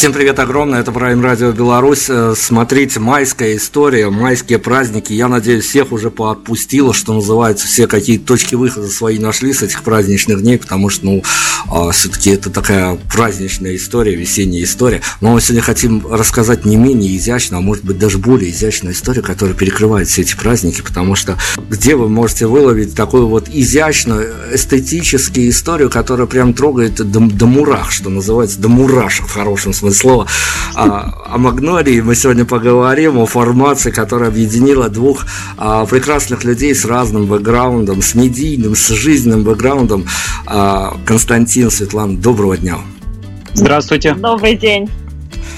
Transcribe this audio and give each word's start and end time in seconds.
Всем 0.00 0.14
привет 0.14 0.38
огромное, 0.38 0.80
это 0.80 0.92
Prime 0.92 1.20
Radio 1.20 1.52
Беларусь. 1.52 2.06
Э, 2.08 2.32
смотрите, 2.34 2.98
майская 3.00 3.54
история, 3.54 4.08
майские 4.08 4.58
праздники. 4.58 5.12
Я 5.12 5.28
надеюсь, 5.28 5.66
всех 5.66 5.92
уже 5.92 6.10
поотпустило, 6.10 6.94
что 6.94 7.12
называется, 7.12 7.66
все 7.66 7.86
какие-то 7.86 8.24
точки 8.24 8.54
выхода 8.54 8.88
свои 8.88 9.18
нашли 9.18 9.52
с 9.52 9.62
этих 9.62 9.82
праздничных 9.82 10.40
дней, 10.40 10.56
потому 10.56 10.88
что, 10.88 11.04
ну, 11.04 11.22
все-таки 11.92 12.30
это 12.30 12.50
такая 12.50 12.98
праздничная 13.12 13.76
история, 13.76 14.14
весенняя 14.14 14.64
история. 14.64 15.02
Но 15.20 15.32
мы 15.32 15.40
сегодня 15.40 15.62
хотим 15.62 16.06
рассказать 16.10 16.64
не 16.64 16.76
менее 16.76 17.16
изящно, 17.16 17.58
а 17.58 17.60
может 17.60 17.84
быть 17.84 17.98
даже 17.98 18.18
более 18.18 18.50
изящную 18.50 18.94
историю, 18.94 19.24
которая 19.24 19.54
перекрывает 19.54 20.08
все 20.08 20.22
эти 20.22 20.34
праздники, 20.34 20.82
потому 20.82 21.14
что 21.14 21.36
где 21.68 21.96
вы 21.96 22.08
можете 22.08 22.46
выловить 22.46 22.94
такую 22.94 23.28
вот 23.28 23.48
изящную, 23.48 24.32
эстетическую 24.52 25.50
историю, 25.50 25.90
которая 25.90 26.26
прям 26.26 26.54
трогает 26.54 26.94
до, 26.94 27.20
до 27.20 27.46
мурах, 27.46 27.90
что 27.90 28.10
называется, 28.10 28.60
до 28.60 28.68
мурашек 28.68 29.26
в 29.26 29.32
хорошем 29.32 29.72
смысле 29.72 29.98
слово. 29.98 30.26
А, 30.74 31.14
о 31.26 31.38
Магнории 31.38 32.00
мы 32.00 32.14
сегодня 32.14 32.44
поговорим, 32.44 33.18
о 33.18 33.26
формации, 33.26 33.90
которая 33.90 34.30
объединила 34.30 34.88
двух 34.88 35.26
а, 35.56 35.86
прекрасных 35.86 36.44
людей 36.44 36.74
с 36.74 36.84
разным 36.84 37.26
бэкграундом, 37.26 38.02
с 38.02 38.14
медийным, 38.14 38.74
с 38.74 38.88
жизненным 38.88 39.44
бэкграундом. 39.44 40.06
А, 40.46 40.96
Константин, 41.04 41.49
Светлана, 41.50 42.16
доброго 42.16 42.56
дня. 42.56 42.78
Здравствуйте. 43.54 44.14
Добрый 44.14 44.54
день. 44.54 44.88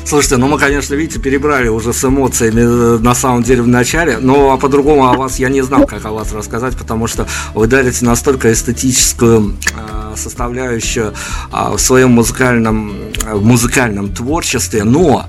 Слушайте, 0.05 0.37
ну 0.39 0.49
мы, 0.49 0.59
конечно, 0.59 0.95
видите, 0.95 1.21
перебрали 1.21 1.69
уже 1.69 1.93
с 1.93 2.03
эмоциями 2.05 2.97
э, 2.97 2.99
на 2.99 3.15
самом 3.15 3.43
деле 3.43 3.63
в 3.63 3.69
начале, 3.69 4.19
но 4.19 4.53
а 4.53 4.57
по-другому 4.57 5.07
о 5.07 5.15
вас 5.15 5.39
я 5.39 5.49
не 5.49 5.63
знал, 5.63 5.87
как 5.87 6.05
о 6.07 6.11
вас 6.11 6.33
рассказать, 6.33 6.77
потому 6.77 7.07
что 7.07 7.27
вы 7.55 7.67
дарите 7.67 8.05
настолько 8.05 8.53
эстетическую 8.53 9.55
э, 9.75 10.17
составляющую 10.17 11.13
э, 11.53 11.73
в 11.77 11.79
своем 11.79 12.13
музыкальном, 12.13 12.95
э, 13.25 13.35
музыкальном 13.35 14.13
творчестве, 14.13 14.85
но 14.85 15.27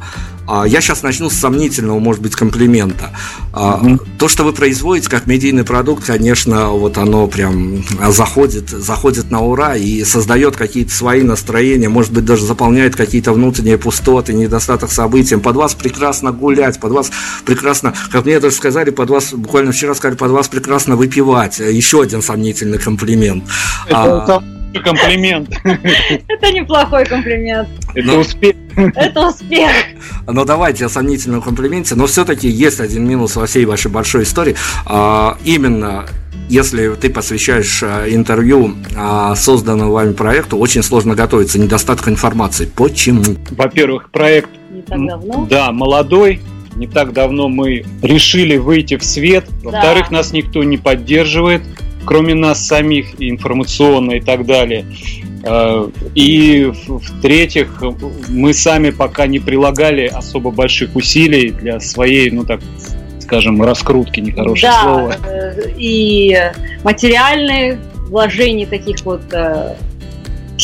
я 0.48 0.81
сейчас 0.81 1.04
начну 1.04 1.30
с 1.30 1.34
сомнительного, 1.34 2.00
может 2.00 2.22
быть, 2.22 2.36
комплимента. 2.36 3.12
Mm-hmm. 3.54 4.18
То, 4.18 4.28
что 4.28 4.44
вы 4.44 4.54
производите 4.54 5.10
как 5.10 5.28
медийный 5.28 5.63
продукт, 5.63 6.06
конечно, 6.06 6.69
вот 6.69 6.98
оно 6.98 7.28
прям 7.28 7.84
заходит, 8.10 8.69
заходит 8.69 9.31
на 9.31 9.42
ура 9.42 9.75
и 9.75 10.04
создает 10.04 10.56
какие-то 10.56 10.92
свои 10.94 11.22
настроения, 11.22 11.90
может 11.90 12.12
быть, 12.12 12.25
даже 12.25 12.45
заполняет 12.45 12.95
какие-то 12.95 13.34
внутренние 13.34 13.78
пустоты, 13.78 14.34
недостаток 14.34 14.92
событий. 14.92 15.38
Под 15.38 15.56
вас 15.56 15.75
прекрасно 15.75 16.31
гулять, 16.31 16.80
под 16.80 16.92
вас 16.92 17.12
прекрасно, 17.45 17.94
как 18.12 18.25
мне 18.25 18.40
даже 18.40 18.56
сказали, 18.56 18.90
под 18.90 19.10
вас, 19.10 19.34
буквально 19.34 19.72
вчера 19.72 19.95
сказали, 19.95 20.18
под 20.18 20.31
вас 20.31 20.48
прекрасно 20.48 20.95
выпивать. 20.95 21.60
Еще 21.60 22.01
один 22.01 22.22
сомнительный 22.22 22.80
комплимент. 22.80 23.44
Это, 23.88 24.25
а, 24.25 24.44
комплимент. 24.79 25.49
Это 25.63 26.51
неплохой 26.51 27.05
комплимент. 27.05 27.69
Это 27.93 28.17
успех. 28.17 28.55
Это 28.75 29.27
успех. 29.27 29.71
Ну 30.27 30.45
давайте 30.45 30.85
о 30.85 30.89
сомнительном 30.89 31.41
комплименте, 31.41 31.95
но 31.95 32.07
все-таки 32.07 32.47
есть 32.47 32.79
один 32.79 33.07
минус 33.07 33.35
во 33.35 33.45
всей 33.45 33.65
вашей 33.65 33.91
большой 33.91 34.23
истории. 34.23 34.55
А, 34.85 35.37
именно 35.43 36.05
если 36.49 36.93
ты 36.95 37.09
посвящаешь 37.09 37.81
а, 37.83 38.05
интервью 38.07 38.75
а, 38.95 39.35
созданному 39.35 39.91
вами 39.91 40.13
проекту, 40.13 40.57
очень 40.57 40.83
сложно 40.83 41.15
готовиться, 41.15 41.59
недостаток 41.59 42.07
информации. 42.09 42.65
Почему? 42.65 43.23
Во-первых, 43.51 44.09
проект 44.11 44.49
не 44.71 44.81
так 44.81 45.05
давно. 45.05 45.47
Да, 45.49 45.71
молодой, 45.71 46.41
не 46.75 46.87
так 46.87 47.13
давно 47.13 47.49
мы 47.49 47.85
решили 48.01 48.57
выйти 48.57 48.97
в 48.97 49.03
свет. 49.03 49.45
Во-вторых, 49.63 50.07
да. 50.09 50.17
нас 50.17 50.33
никто 50.33 50.63
не 50.63 50.77
поддерживает 50.77 51.61
кроме 52.05 52.33
нас 52.33 52.65
самих, 52.65 53.15
информационно 53.19 54.13
и 54.13 54.21
так 54.21 54.45
далее. 54.45 54.85
Э, 55.44 55.89
и 56.15 56.71
в-третьих, 56.88 57.83
мы 58.29 58.53
сами 58.53 58.91
пока 58.91 59.27
не 59.27 59.39
прилагали 59.39 60.05
особо 60.05 60.51
больших 60.51 60.95
усилий 60.95 61.51
для 61.51 61.79
своей, 61.79 62.31
ну 62.31 62.45
так 62.45 62.61
скажем, 63.19 63.61
раскрутки, 63.63 64.19
нехорошее 64.19 64.71
да, 64.71 64.81
слово. 64.83 65.15
Э, 65.25 65.69
и 65.77 66.38
материальные 66.83 67.79
вложения 68.09 68.67
таких 68.67 69.03
вот 69.06 69.21
э, 69.31 69.75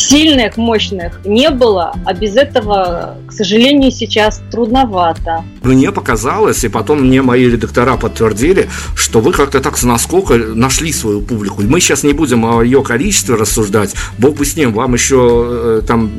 сильных, 0.00 0.56
мощных 0.56 1.20
не 1.24 1.50
было, 1.50 1.94
а 2.04 2.12
без 2.12 2.36
этого, 2.36 3.16
к 3.26 3.32
сожалению, 3.32 3.90
сейчас 3.90 4.42
трудновато. 4.50 5.44
Мне 5.62 5.92
показалось, 5.92 6.64
и 6.64 6.68
потом 6.68 7.02
мне 7.02 7.22
мои 7.22 7.44
редактора 7.44 7.96
подтвердили, 7.96 8.68
что 8.94 9.20
вы 9.20 9.32
как-то 9.32 9.60
так 9.60 9.76
с 9.76 9.82
наскока 9.82 10.36
нашли 10.36 10.92
свою 10.92 11.20
публику. 11.20 11.62
Мы 11.62 11.80
сейчас 11.80 12.02
не 12.02 12.12
будем 12.12 12.44
о 12.44 12.62
ее 12.62 12.82
количестве 12.82 13.34
рассуждать, 13.34 13.94
бог 14.18 14.36
бы 14.36 14.44
с 14.44 14.56
ним, 14.56 14.72
вам 14.72 14.94
еще 14.94 15.80
э, 15.80 15.82
там 15.86 16.10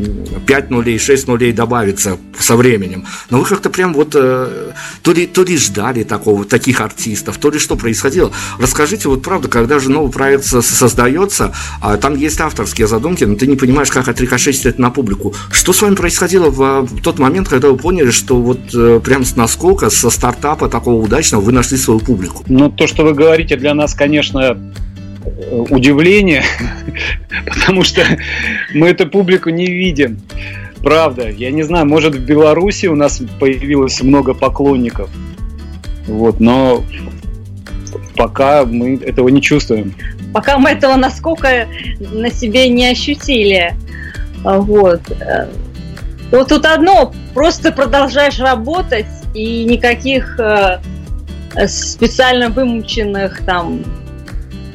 5 0.45 0.69
нулей, 0.69 0.99
6 0.99 1.27
нулей 1.27 1.51
добавится 1.51 2.17
со 2.39 2.55
временем. 2.55 3.05
Но 3.29 3.39
вы 3.39 3.45
как-то 3.45 3.69
прям 3.69 3.93
вот 3.93 4.15
э, 4.15 4.71
то 5.01 5.11
ли, 5.11 5.27
то 5.27 5.43
ли 5.43 5.57
ждали 5.57 6.03
такого, 6.03 6.45
таких 6.45 6.81
артистов, 6.81 7.37
то 7.37 7.49
ли 7.49 7.59
что 7.59 7.75
происходило. 7.75 8.31
Расскажите, 8.59 9.09
вот 9.09 9.23
правда, 9.23 9.47
когда 9.47 9.79
же 9.79 9.89
новый 9.89 10.11
проект 10.11 10.45
создается, 10.45 11.53
а 11.81 11.97
там 11.97 12.15
есть 12.15 12.39
авторские 12.39 12.87
задумки, 12.87 13.23
но 13.23 13.35
ты 13.35 13.47
не 13.47 13.55
понимаешь, 13.55 13.70
как 13.89 14.07
отрикошетить 14.07 14.65
это 14.65 14.81
на 14.81 14.89
публику. 14.89 15.33
Что 15.51 15.73
с 15.73 15.81
вами 15.81 15.95
происходило 15.95 16.49
в, 16.49 16.81
в 16.81 17.01
тот 17.01 17.19
момент, 17.19 17.47
когда 17.47 17.69
вы 17.69 17.77
поняли, 17.77 18.11
что 18.11 18.35
вот 18.35 18.59
э, 18.73 18.99
прям 19.03 19.23
с 19.23 19.35
наскока, 19.35 19.89
со 19.89 20.09
стартапа 20.09 20.69
такого 20.69 21.01
удачного 21.01 21.41
вы 21.41 21.51
нашли 21.51 21.77
свою 21.77 21.99
публику? 21.99 22.43
Ну, 22.47 22.69
то, 22.69 22.87
что 22.87 23.03
вы 23.03 23.13
говорите, 23.13 23.55
для 23.55 23.73
нас, 23.73 23.93
конечно, 23.93 24.57
э, 25.25 25.65
удивление, 25.69 26.43
потому 27.45 27.83
что 27.83 28.01
мы 28.73 28.89
эту 28.89 29.07
публику 29.07 29.49
не 29.49 29.67
видим. 29.67 30.19
Правда, 30.81 31.29
я 31.29 31.51
не 31.51 31.63
знаю, 31.63 31.85
может 31.85 32.15
в 32.15 32.25
Беларуси 32.25 32.87
у 32.87 32.95
нас 32.95 33.21
появилось 33.39 34.01
много 34.01 34.33
поклонников, 34.33 35.09
вот, 36.07 36.39
но 36.39 36.83
пока 38.15 38.65
мы 38.65 38.95
этого 38.95 39.29
не 39.29 39.41
чувствуем 39.41 39.93
пока 40.33 40.57
мы 40.57 40.71
этого 40.71 40.95
насколько 40.95 41.67
на 41.99 42.31
себе 42.31 42.69
не 42.69 42.87
ощутили. 42.87 43.75
Вот. 44.43 45.01
Вот 46.31 46.47
тут 46.47 46.65
одно, 46.65 47.13
просто 47.33 47.71
продолжаешь 47.71 48.39
работать, 48.39 49.05
и 49.33 49.65
никаких 49.65 50.39
э, 50.39 50.79
специально 51.67 52.49
вымученных 52.49 53.45
там 53.45 53.83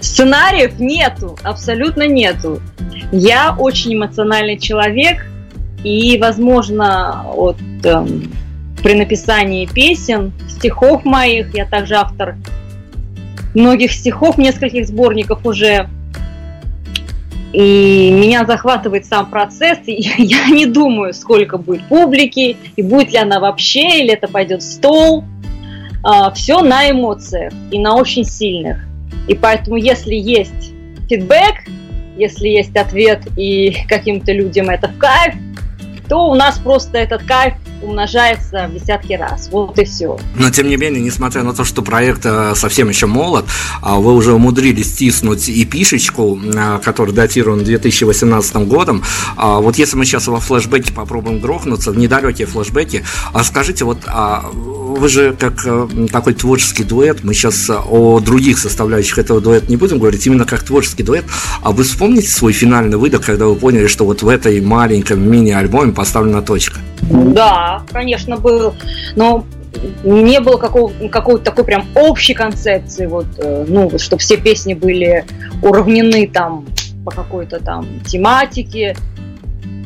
сценариев 0.01 0.79
нету, 0.79 1.39
абсолютно 1.43 2.07
нету. 2.07 2.61
Я 3.11 3.55
очень 3.59 3.95
эмоциональный 3.95 4.59
человек, 4.59 5.27
и, 5.83 6.19
возможно, 6.19 7.25
вот 7.35 7.59
э, 7.85 8.07
при 8.83 8.95
написании 8.95 9.67
песен, 9.67 10.33
стихов 10.49 11.05
моих, 11.05 11.55
я 11.55 11.67
также 11.67 11.95
автор 11.95 12.37
многих 13.57 13.93
стихов, 13.93 14.39
нескольких 14.39 14.87
сборников 14.87 15.45
уже. 15.45 15.89
И 17.53 18.11
меня 18.11 18.45
захватывает 18.45 19.07
сам 19.07 19.31
процесс, 19.31 19.79
и 19.87 19.95
я 20.19 20.49
не 20.49 20.67
думаю, 20.67 21.15
сколько 21.15 21.57
будет 21.59 21.87
публики, 21.89 22.57
и 22.77 22.83
будет 22.83 23.13
ли 23.13 23.19
она 23.19 23.41
вообще, 23.41 24.01
или 24.01 24.13
это 24.13 24.29
пойдет 24.29 24.63
в 24.63 24.71
стол. 24.71 25.25
А, 26.05 26.31
Все 26.33 26.61
на 26.61 26.91
эмоциях 26.91 27.53
и 27.71 27.79
на 27.79 27.97
очень 27.97 28.25
сильных. 28.25 28.79
И 29.27 29.35
поэтому, 29.35 29.77
если 29.77 30.15
есть 30.15 30.73
фидбэк, 31.09 31.65
если 32.17 32.49
есть 32.49 32.77
ответ, 32.77 33.23
и 33.37 33.75
каким-то 33.89 34.33
людям 34.33 34.69
это 34.69 34.89
в 34.89 34.99
кайф, 34.99 35.35
то 36.09 36.29
у 36.29 36.35
нас 36.35 36.59
просто 36.59 36.99
этот 36.99 37.23
кайф 37.25 37.55
умножается 37.83 38.69
в 38.69 38.75
десятки 38.75 39.15
раз. 39.15 39.49
Вот 39.51 39.79
и 39.79 39.85
все. 39.85 40.19
Но 40.37 40.51
тем 40.51 40.69
не 40.69 40.77
менее, 40.77 41.03
несмотря 41.03 41.43
на 41.43 41.53
то, 41.53 41.65
что 41.65 41.83
проект 41.83 42.25
э, 42.25 42.55
совсем 42.55 42.89
еще 42.89 43.07
молод, 43.07 43.47
а 43.83 43.97
вы 43.97 44.15
уже 44.15 44.33
умудрились 44.33 44.93
стиснуть 44.93 45.49
и 45.49 45.65
пишечку, 45.65 46.39
э, 46.43 46.79
который 46.83 47.15
датирован 47.15 47.65
2018 47.65 48.57
годом. 48.69 49.03
А 49.37 49.61
вот 49.61 49.77
если 49.77 49.97
мы 49.97 50.05
сейчас 50.05 50.27
во 50.29 50.41
флешбеке 50.41 50.93
попробуем 50.93 51.41
грохнуться, 51.41 51.93
в 51.93 51.99
недалекие 51.99 52.47
флешбеки, 52.47 53.05
а 53.33 53.45
скажите, 53.45 53.85
вот 53.85 53.99
вы 54.97 55.09
же 55.09 55.35
как 55.39 55.67
э, 55.67 55.89
такой 56.11 56.35
творческий 56.35 56.85
дуэт, 56.85 57.23
мы 57.23 57.35
сейчас 57.35 57.71
о 57.71 58.21
других 58.21 58.59
составляющих 58.59 59.19
этого 59.19 59.41
дуэта 59.41 59.67
не 59.69 59.77
будем 59.77 59.99
говорить, 59.99 60.27
именно 60.27 60.45
как 60.45 60.63
творческий 60.63 61.03
дуэт, 61.03 61.25
а 61.63 61.73
вы 61.73 61.85
вспомните 61.85 62.29
свой 62.29 62.53
финальный 62.53 62.97
выдох, 62.97 63.25
когда 63.25 63.47
вы 63.47 63.57
поняли, 63.57 63.87
что 63.87 64.05
вот 64.05 64.23
в 64.23 64.29
этой 64.29 64.61
маленьком 64.61 65.29
мини-альбоме 65.31 65.93
поставлена 65.93 66.43
точка? 66.43 66.81
Да, 67.03 67.66
конечно, 67.93 68.37
был. 68.37 68.75
Но 69.15 69.45
не 70.05 70.41
было 70.41 70.57
какого, 70.57 70.93
какой-то 71.09 71.45
такой 71.45 71.65
прям 71.65 71.87
общей 71.95 72.35
концепции, 72.35 73.07
вот, 73.07 73.27
э, 73.39 73.65
ну, 73.69 73.99
чтобы 73.99 74.21
все 74.21 74.37
песни 74.37 74.75
были 74.75 75.25
уравнены 75.63 76.29
там 76.29 76.67
по 77.05 77.11
какой-то 77.11 77.61
там 77.61 77.87
тематике. 78.07 78.97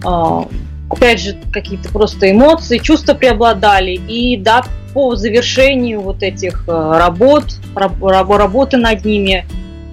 А, 0.05 0.47
опять 0.89 1.21
же, 1.21 1.37
какие-то 1.53 1.91
просто 1.91 2.31
эмоции, 2.31 2.79
чувства 2.79 3.15
преобладали. 3.15 3.93
И 3.93 4.37
да, 4.37 4.65
по 4.95 5.17
завершению 5.17 6.01
вот 6.01 6.23
этих 6.23 6.65
э, 6.67 6.73
работ, 6.99 7.45
работы 7.75 8.77
над 8.77 9.05
ними, 9.05 9.47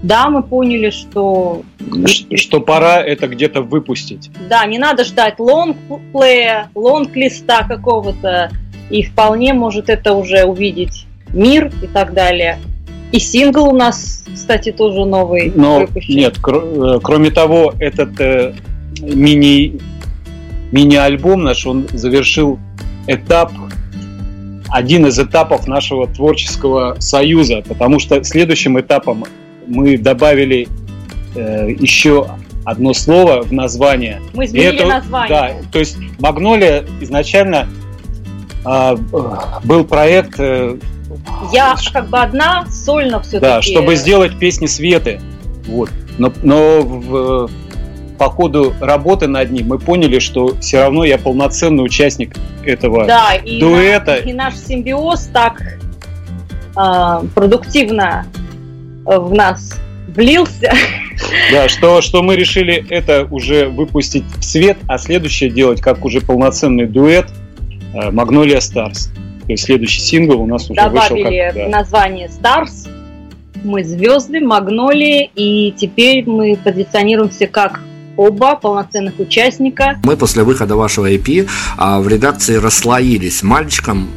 да, 0.03 0.29
мы 0.29 0.43
поняли, 0.43 0.89
что... 0.89 1.63
Что 2.35 2.59
пора 2.59 3.01
это 3.01 3.27
где-то 3.27 3.61
выпустить. 3.61 4.29
Да, 4.49 4.65
не 4.65 4.77
надо 4.77 5.03
ждать 5.03 5.39
лонгплея, 5.39 6.69
лонг-листа 6.75 7.63
какого-то, 7.67 8.51
и 8.89 9.03
вполне 9.03 9.53
может 9.53 9.89
это 9.89 10.13
уже 10.13 10.43
увидеть 10.43 11.05
мир 11.33 11.71
и 11.81 11.87
так 11.87 12.13
далее. 12.13 12.59
И 13.11 13.19
сингл 13.19 13.69
у 13.69 13.73
нас, 13.75 14.25
кстати, 14.33 14.71
тоже 14.71 15.05
новый 15.05 15.51
Но 15.55 15.79
выпущен. 15.79 16.15
Нет, 16.15 16.37
кр- 16.39 16.63
э, 16.63 16.99
кроме 17.01 17.31
того, 17.31 17.73
этот 17.79 18.19
э, 18.19 18.53
мини, 19.01 19.79
мини-альбом 20.71 21.43
наш, 21.43 21.65
он 21.65 21.87
завершил 21.93 22.59
этап 23.07 23.51
один 24.69 25.05
из 25.05 25.17
этапов 25.17 25.67
нашего 25.67 26.07
творческого 26.07 26.97
союза, 26.99 27.63
потому 27.65 27.99
что 27.99 28.23
следующим 28.23 28.77
этапом 28.79 29.25
мы 29.67 29.97
добавили 29.97 30.67
э, 31.35 31.69
еще 31.71 32.27
одно 32.63 32.93
слово 32.93 33.43
в 33.43 33.53
название. 33.53 34.21
Мы 34.33 34.45
изменили 34.45 34.75
это, 34.75 34.87
название. 34.87 35.29
Да, 35.29 35.69
то 35.71 35.79
есть 35.79 35.97
Магнолия 36.19 36.85
изначально 36.99 37.67
э, 38.65 38.95
был 39.63 39.85
проект. 39.85 40.39
Э, 40.39 40.77
Я 41.53 41.75
как 41.93 42.09
бы 42.09 42.19
одна 42.19 42.65
сольно 42.69 43.21
все-таки. 43.21 43.41
Да, 43.41 43.61
чтобы 43.61 43.95
сделать 43.95 44.37
песни 44.37 44.65
Светы. 44.65 45.21
Вот. 45.67 45.89
Но, 46.17 46.33
но 46.43 46.81
в, 46.81 47.49
по 48.17 48.29
ходу 48.29 48.73
работы 48.81 49.27
над 49.27 49.51
ним 49.51 49.67
мы 49.67 49.79
поняли, 49.79 50.19
что 50.19 50.57
все 50.59 50.81
равно 50.81 51.05
я 51.05 51.17
полноценный 51.17 51.85
участник 51.85 52.35
этого 52.65 53.05
да, 53.05 53.35
и 53.35 53.59
дуэта. 53.59 54.17
Наш, 54.17 54.25
и 54.25 54.33
наш 54.33 54.55
симбиоз 54.55 55.29
так 55.31 55.61
э, 56.75 57.23
продуктивно 57.33 58.25
в 59.07 59.33
нас 59.33 59.79
влился. 60.07 60.73
Да, 61.51 61.67
что, 61.67 62.01
что 62.01 62.21
мы 62.21 62.35
решили 62.35 62.85
это 62.89 63.27
уже 63.29 63.67
выпустить 63.67 64.25
в 64.37 64.43
свет, 64.43 64.77
а 64.87 64.97
следующее 64.97 65.49
делать 65.49 65.81
как 65.81 66.05
уже 66.05 66.21
полноценный 66.21 66.85
дуэт. 66.85 67.27
Magnolia 67.93 68.57
Stars. 68.57 69.09
То 69.45 69.53
есть 69.53 69.63
следующий 69.63 70.01
сингл 70.01 70.41
у 70.41 70.45
нас 70.45 70.69
уже 70.69 70.75
Добавили 70.75 71.23
вышел 71.23 71.53
как, 71.55 71.55
да. 71.55 71.77
название 71.77 72.27
Stars, 72.27 72.89
мы 73.63 73.83
звезды, 73.83 74.41
Магнолии, 74.41 75.31
и 75.35 75.71
теперь 75.71 76.29
мы 76.29 76.57
позиционируемся 76.63 77.47
как 77.47 77.79
оба 78.17 78.55
полноценных 78.55 79.19
участника. 79.19 79.99
Мы 80.03 80.17
после 80.17 80.43
выхода 80.43 80.75
вашего 80.75 81.09
EP 81.11 81.47
а, 81.77 82.01
в 82.01 82.07
редакции 82.07 82.55
расслоились. 82.55 83.43
Мальчикам 83.43 84.09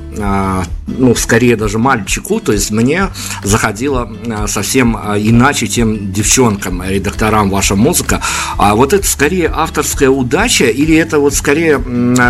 ну, 0.86 1.14
скорее 1.14 1.56
даже 1.56 1.78
мальчику, 1.78 2.40
то 2.40 2.52
есть 2.52 2.70
мне 2.70 3.08
заходила 3.42 4.10
а, 4.28 4.46
совсем 4.46 4.96
а, 4.96 5.18
иначе, 5.18 5.66
чем 5.66 6.12
девчонкам, 6.12 6.82
редакторам 6.82 7.50
ваша 7.50 7.76
музыка. 7.76 8.22
А 8.56 8.74
вот 8.74 8.92
это 8.92 9.06
скорее 9.06 9.50
авторская 9.54 10.10
удача 10.10 10.66
или 10.66 10.96
это 10.96 11.18
вот 11.18 11.34
скорее 11.34 11.80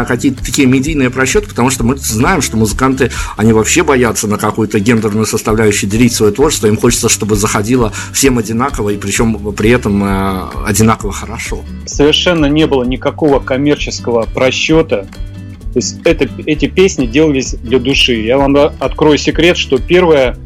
какие-то 0.07 0.45
такие 0.45 0.67
медийные 0.67 1.11
просчеты, 1.11 1.49
потому 1.49 1.71
что 1.71 1.85
мы 1.85 1.97
знаем, 1.97 2.43
что 2.43 2.57
музыканты, 2.57 3.11
они 3.37 3.53
вообще 3.53 3.83
боятся 3.83 4.29
на 4.29 4.39
какую-то 4.39 4.79
гендерную 4.79 5.27
составляющую 5.27 5.89
делить 5.91 6.13
свое 6.13 6.33
творчество, 6.33 6.67
им 6.67 6.77
хочется, 6.77 7.09
чтобы 7.09 7.37
заходило 7.37 7.93
всем 8.13 8.39
одинаково, 8.39 8.91
и 8.91 8.97
причем 8.97 9.53
при 9.53 9.71
этом 9.71 10.65
одинаково 10.65 11.13
хорошо. 11.13 11.65
Совершенно 11.87 12.47
не 12.47 12.67
было 12.67 12.85
никакого 12.85 13.41
коммерческого 13.41 14.27
просчета 14.33 15.07
то 15.73 15.79
есть 15.79 16.01
это, 16.05 16.29
эти 16.47 16.67
песни 16.67 17.07
делались 17.07 17.55
для 17.55 17.79
души. 17.79 18.15
Я 18.15 18.39
вам 18.39 18.57
открою 18.57 19.19
секрет, 19.19 19.57
что 19.57 19.79
первая 19.79 20.37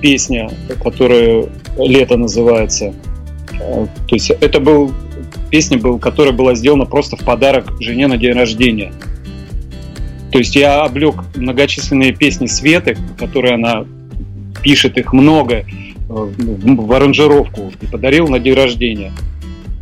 песня, 0.00 0.50
которая 0.82 1.46
«Лето» 1.78 2.16
называется, 2.16 2.92
э, 3.52 3.86
то 4.08 4.14
есть 4.14 4.30
это 4.30 4.58
был 4.58 4.92
песня, 5.50 5.78
был, 5.78 5.98
которая 5.98 6.32
была 6.32 6.56
сделана 6.56 6.84
просто 6.84 7.16
в 7.16 7.20
подарок 7.20 7.80
жене 7.80 8.08
на 8.08 8.16
день 8.16 8.32
рождения. 8.32 8.92
То 10.32 10.38
есть 10.38 10.56
я 10.56 10.82
облег 10.82 11.14
многочисленные 11.36 12.12
песни 12.12 12.46
Светы, 12.46 12.96
которые 13.18 13.54
она 13.54 13.84
пишет, 14.62 14.98
их 14.98 15.12
много, 15.12 15.54
э, 15.58 15.64
в 16.08 16.92
аранжировку 16.92 17.72
и 17.80 17.86
подарил 17.86 18.26
на 18.26 18.40
день 18.40 18.54
рождения. 18.54 19.12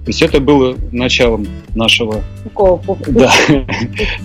То 0.04 0.08
есть 0.08 0.22
это 0.22 0.40
было 0.40 0.76
началом 0.92 1.46
нашего? 1.74 2.22
Да. 3.08 3.30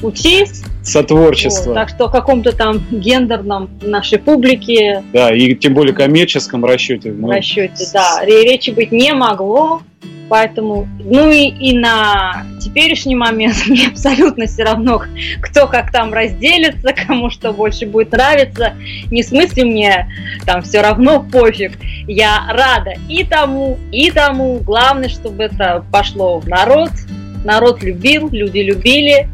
пути 0.02 0.46
сотворчества. 0.82 1.70
Вот, 1.70 1.76
так 1.76 1.90
что 1.90 2.08
в 2.08 2.12
каком-то 2.12 2.56
там 2.56 2.82
гендерном 2.92 3.70
нашей 3.82 4.20
публике. 4.20 5.04
Да, 5.12 5.36
и 5.36 5.54
тем 5.56 5.74
более 5.74 5.94
коммерческом 5.94 6.64
расчете. 6.64 7.12
В 7.12 7.30
расчете, 7.30 7.86
да. 7.94 8.24
Речи 8.24 8.72
быть 8.72 8.92
не 8.92 9.14
могло. 9.14 9.82
Поэтому, 10.28 10.88
ну 11.00 11.30
и, 11.30 11.48
и 11.48 11.78
на 11.78 12.46
теперешний 12.60 13.16
момент 13.16 13.56
мне 13.68 13.88
абсолютно 13.88 14.48
все 14.48 14.64
равно, 14.64 15.04
кто 15.42 15.68
как 15.68 15.92
там 15.92 16.14
разделится, 16.14 16.94
кому 16.94 17.30
что 17.30 17.52
больше 17.52 17.86
будет 17.86 18.12
нравиться. 18.12 18.74
Не 19.12 19.22
в 19.22 19.26
смысле 19.26 19.66
мне 19.66 20.10
там 20.46 20.62
все 20.62 20.82
равно 20.82 21.22
пофиг. 21.22 21.74
Я 22.08 22.46
рада 22.50 22.94
и 23.10 23.24
тому, 23.24 23.78
и 23.92 24.12
тому. 24.12 24.60
Главное, 24.60 25.10
чтобы 25.10 25.44
это 25.44 25.86
пошло 25.92 26.40
в 26.40 26.48
народ. 26.48 26.92
Народ 27.44 27.84
любил, 27.84 28.30
люди 28.30 28.60
любили. 28.60 29.30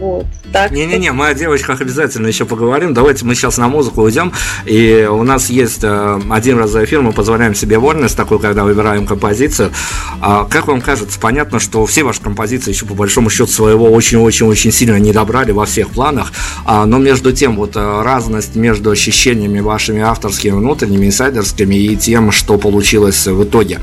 Вот. 0.00 0.26
Так. 0.54 0.70
Не-не-не, 0.70 1.10
мы 1.10 1.26
о 1.26 1.34
девочках 1.34 1.80
обязательно 1.80 2.28
еще 2.28 2.44
поговорим. 2.44 2.94
Давайте 2.94 3.24
мы 3.24 3.34
сейчас 3.34 3.58
на 3.58 3.66
музыку 3.66 4.02
уйдем. 4.02 4.32
И 4.66 5.04
у 5.10 5.24
нас 5.24 5.50
есть 5.50 5.82
э, 5.82 6.20
один 6.30 6.58
раз 6.58 6.70
за 6.70 6.84
эфир, 6.84 7.02
мы 7.02 7.10
позволяем 7.10 7.56
себе 7.56 7.76
вольность 7.76 8.16
такую, 8.16 8.38
когда 8.38 8.62
выбираем 8.62 9.04
композицию. 9.04 9.72
А, 10.20 10.44
как 10.44 10.68
вам 10.68 10.80
кажется, 10.80 11.18
понятно, 11.18 11.58
что 11.58 11.84
все 11.86 12.04
ваши 12.04 12.20
композиции 12.20 12.70
еще 12.70 12.86
по 12.86 12.94
большому 12.94 13.30
счету 13.30 13.50
своего 13.50 13.90
очень-очень-очень 13.90 14.70
сильно 14.70 14.96
не 15.00 15.12
добрали 15.12 15.50
во 15.50 15.66
всех 15.66 15.88
планах. 15.88 16.30
А, 16.64 16.86
но 16.86 16.98
между 16.98 17.32
тем, 17.32 17.56
вот 17.56 17.74
э, 17.74 18.02
разность 18.04 18.54
между 18.54 18.92
ощущениями 18.92 19.58
вашими 19.58 20.02
авторскими, 20.02 20.52
внутренними, 20.52 21.06
инсайдерскими 21.06 21.74
и 21.74 21.96
тем, 21.96 22.30
что 22.30 22.58
получилось 22.58 23.26
в 23.26 23.42
итоге. 23.42 23.80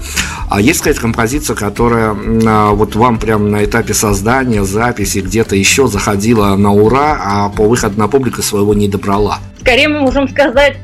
А 0.49 0.61
есть 0.61 0.79
какая-то 0.79 1.01
композиция, 1.01 1.53
которая 1.57 2.15
а, 2.45 2.71
вот 2.71 2.95
вам 2.95 3.19
прямо 3.19 3.45
на 3.45 3.65
этапе 3.65 3.93
создания, 3.93 4.63
записи, 4.63 5.17
где-то 5.19 5.57
еще 5.57 5.89
заходила 5.89 6.60
на 6.61 6.71
ура, 6.71 7.17
а 7.23 7.49
по 7.49 7.63
выходу 7.63 7.99
на 7.99 8.07
публику 8.07 8.41
своего 8.41 8.73
не 8.73 8.87
добрала. 8.87 9.39
Скорее 9.59 9.87
мы 9.87 10.01
можем 10.01 10.27
сказать 10.29 10.77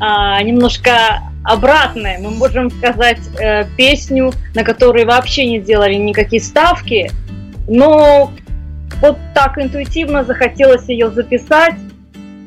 а, 0.00 0.42
немножко 0.42 1.22
обратное. 1.44 2.18
Мы 2.18 2.30
можем 2.30 2.70
сказать 2.70 3.20
э, 3.38 3.64
песню, 3.76 4.32
на 4.54 4.62
которой 4.64 5.04
вообще 5.04 5.46
не 5.46 5.60
делали 5.60 5.94
никакие 5.94 6.40
ставки, 6.40 7.10
но 7.68 8.30
вот 9.00 9.18
так 9.34 9.58
интуитивно 9.58 10.24
захотелось 10.24 10.88
ее 10.88 11.10
записать, 11.10 11.74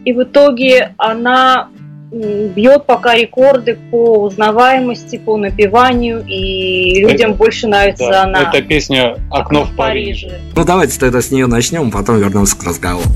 и 0.05 0.13
в 0.13 0.23
итоге 0.23 0.93
она 0.97 1.69
бьет 2.15 2.85
пока 2.85 3.15
рекорды 3.15 3.77
по 3.91 4.23
узнаваемости, 4.23 5.17
по 5.17 5.37
напеванию, 5.37 6.23
и 6.25 7.01
людям 7.01 7.31
это, 7.31 7.37
больше 7.37 7.67
нравится 7.67 8.09
да, 8.09 8.23
она. 8.23 8.49
Это 8.53 8.61
песня 8.61 9.15
«Окно, 9.29 9.61
Окно 9.61 9.63
в 9.65 9.75
Париже». 9.75 10.27
Париже». 10.27 10.39
Ну 10.55 10.63
давайте 10.63 10.99
тогда 10.99 11.21
с 11.21 11.31
нее 11.31 11.47
начнем, 11.47 11.91
потом 11.91 12.19
вернемся 12.19 12.57
к 12.57 12.63
разговору. 12.63 13.07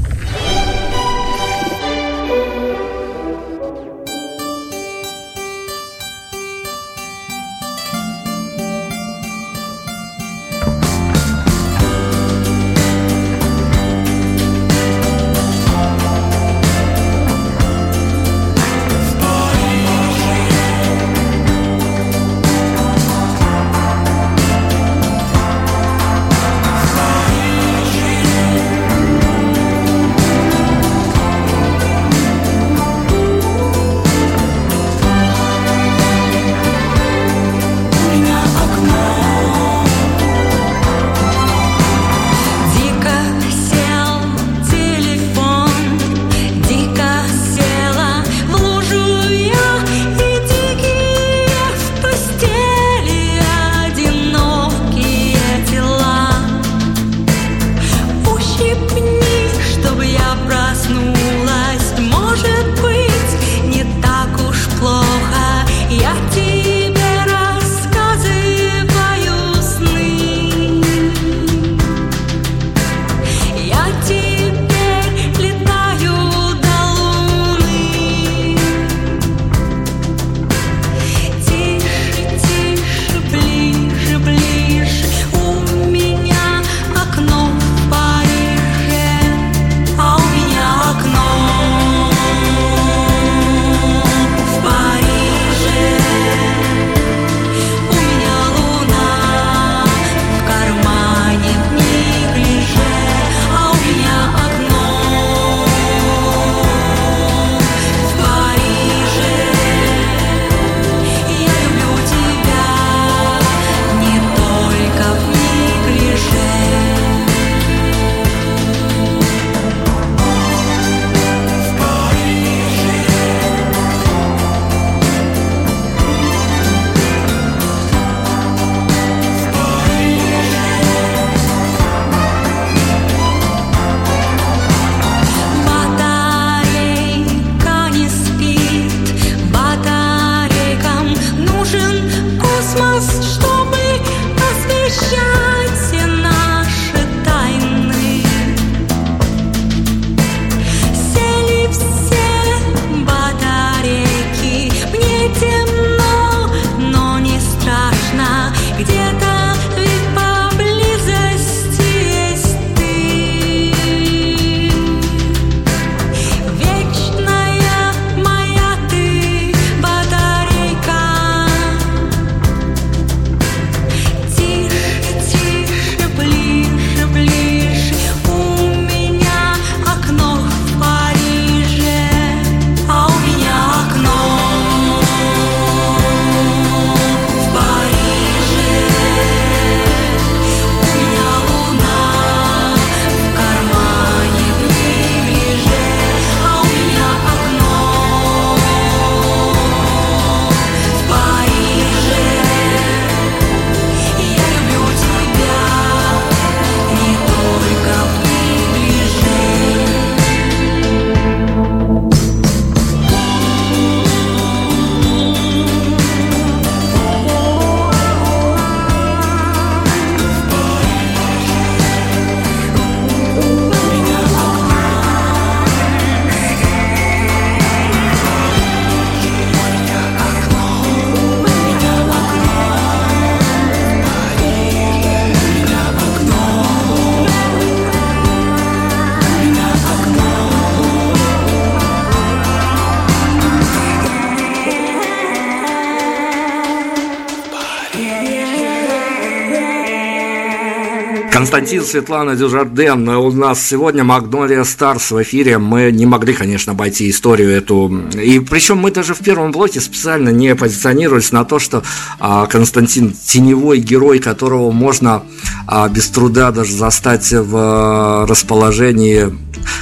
Константин, 251.50 251.84
Светлана 251.84 252.36
Дюжарден. 252.36 253.10
У 253.10 253.32
нас 253.32 253.60
сегодня 253.60 254.03
Магнолия 254.03 254.63
Старс 254.63 255.10
в 255.10 255.20
эфире. 255.24 255.58
Мы 255.58 255.91
не 255.91 256.06
могли, 256.06 256.34
конечно, 256.36 256.74
обойти 256.74 257.10
историю 257.10 257.50
эту. 257.50 257.91
И 258.13 258.39
причем 258.39 258.77
мы 258.77 258.91
даже 258.91 259.15
в 259.15 259.20
первом 259.20 259.51
блоке 259.51 259.82
специально 259.82 260.29
не 260.29 260.53
позиционировались 260.53 261.32
на 261.32 261.46
то, 261.46 261.58
что 261.58 261.82
а, 262.20 262.46
Константин 262.46 263.13
теневой 263.13 263.79
герой, 263.79 264.20
которого 264.20 264.70
можно 264.70 265.24
а, 265.65 265.89
без 265.89 266.08
труда 266.10 266.51
даже 266.51 266.72
застать 266.72 267.32
в 267.32 267.56
а, 267.58 268.27
расположении 268.27 269.36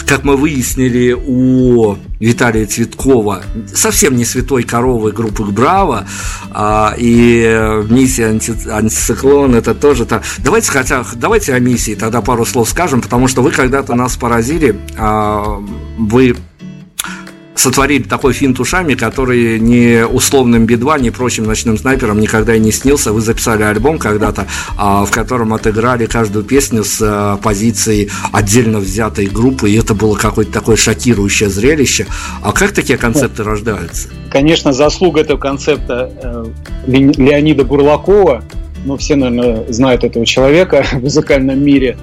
как 0.06 0.24
мы 0.24 0.38
выяснили 0.38 1.14
у 1.14 1.98
Виталия 2.20 2.66
Цветкова, 2.66 3.44
совсем 3.74 4.16
не 4.16 4.26
святой 4.26 4.64
коровы 4.64 5.12
группы 5.12 5.44
Браво, 5.44 6.08
а, 6.52 6.94
и 6.98 7.84
миссия 7.90 8.28
анти, 8.28 8.54
антициклон 8.70 9.56
это 9.56 9.74
тоже 9.74 10.06
так. 10.06 10.24
Давайте 10.40 10.72
хотя 10.72 11.06
давайте 11.16 11.54
о 11.54 11.60
миссии 11.60 11.96
тогда 11.96 12.22
пару 12.22 12.46
слов 12.46 12.70
скажем, 12.70 13.02
потому 13.02 13.28
что 13.28 13.42
вы 13.42 13.52
когда-то 13.52 13.96
нас 13.96 14.16
поразили, 14.18 14.80
а, 14.98 15.62
вы 15.98 16.36
сотворили 17.60 18.04
такой 18.04 18.34
финт 18.34 18.60
ушами, 18.60 18.94
который 18.94 19.60
ни 19.60 20.04
условным 20.04 20.66
Би-2, 20.66 21.02
ни 21.02 21.10
прочим 21.10 21.46
ночным 21.46 21.78
снайперам 21.78 22.20
никогда 22.20 22.56
и 22.56 22.60
не 22.60 22.72
снился. 22.72 23.12
Вы 23.12 23.22
записали 23.22 23.64
альбом 23.64 23.98
когда-то, 24.00 24.48
а, 24.78 25.06
в 25.06 25.12
котором 25.12 25.54
отыграли 25.54 26.06
каждую 26.06 26.46
песню 26.46 26.84
с 26.84 27.00
а, 27.02 27.38
позиции 27.38 28.10
отдельно 28.32 28.80
взятой 28.80 29.28
группы, 29.28 29.70
и 29.70 29.78
это 29.78 29.94
было 29.94 30.16
какое-то 30.16 30.52
такое 30.52 30.76
шокирующее 30.76 31.50
зрелище. 31.50 32.06
А 32.42 32.52
как 32.52 32.72
такие 32.72 32.98
концепты 32.98 33.44
рождаются? 33.44 34.10
Конечно, 34.32 34.74
заслуга 34.74 35.22
этого 35.22 35.38
концепта 35.38 36.12
э, 36.22 36.46
Леонида 36.88 37.64
Бурлакова, 37.64 38.44
ну, 38.86 38.98
все, 38.98 39.16
наверное, 39.16 39.66
знают 39.72 40.04
этого 40.04 40.26
человека 40.26 40.86
в 40.92 41.02
музыкальном 41.02 41.64
мире. 41.64 41.98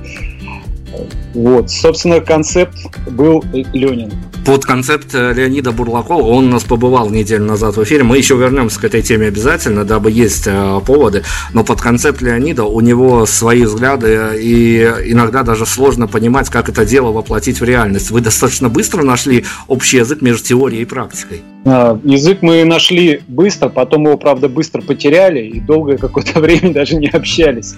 Вот, 1.35 1.71
собственно, 1.71 2.21
концепт 2.21 2.79
был 3.11 3.45
Ленин. 3.53 4.13
Под 4.45 4.65
концепт 4.65 5.15
э, 5.15 5.33
Леонида 5.33 5.73
Бурлакова, 5.73 6.23
он 6.23 6.49
у 6.49 6.51
нас 6.51 6.65
побывал 6.65 7.09
неделю 7.09 7.45
назад 7.45 7.77
в 7.77 7.83
эфире, 7.83 8.03
мы 8.03 8.19
еще 8.19 8.37
вернемся 8.37 8.79
к 8.79 8.85
этой 8.85 9.01
теме 9.01 9.29
обязательно, 9.29 9.85
дабы 9.85 10.11
есть 10.11 10.45
э, 10.47 10.81
поводы, 10.87 11.23
но 11.55 11.65
под 11.65 11.81
концепт 11.81 12.21
Леонида 12.21 12.65
у 12.65 12.81
него 12.81 13.25
свои 13.25 13.65
взгляды, 13.65 14.33
и 14.39 14.83
иногда 15.07 15.45
даже 15.45 15.65
сложно 15.65 16.09
понимать, 16.09 16.51
как 16.51 16.69
это 16.69 16.85
дело 16.85 17.11
воплотить 17.11 17.61
в 17.61 17.65
реальность. 17.65 18.11
Вы 18.11 18.21
достаточно 18.21 18.69
быстро 18.69 19.03
нашли 19.03 19.45
общий 19.67 19.97
язык 19.97 20.21
между 20.21 20.45
теорией 20.45 20.83
и 20.83 20.85
практикой. 20.85 21.43
А, 21.65 21.99
язык 22.05 22.43
мы 22.43 22.65
нашли 22.65 23.23
быстро, 23.27 23.71
потом 23.71 24.05
его, 24.05 24.19
правда, 24.19 24.51
быстро 24.51 24.83
потеряли 24.83 25.41
и 25.41 25.61
долгое 25.61 25.97
какое-то 25.97 26.41
время 26.45 26.75
даже 26.75 26.97
не 26.97 27.09
общались. 27.09 27.75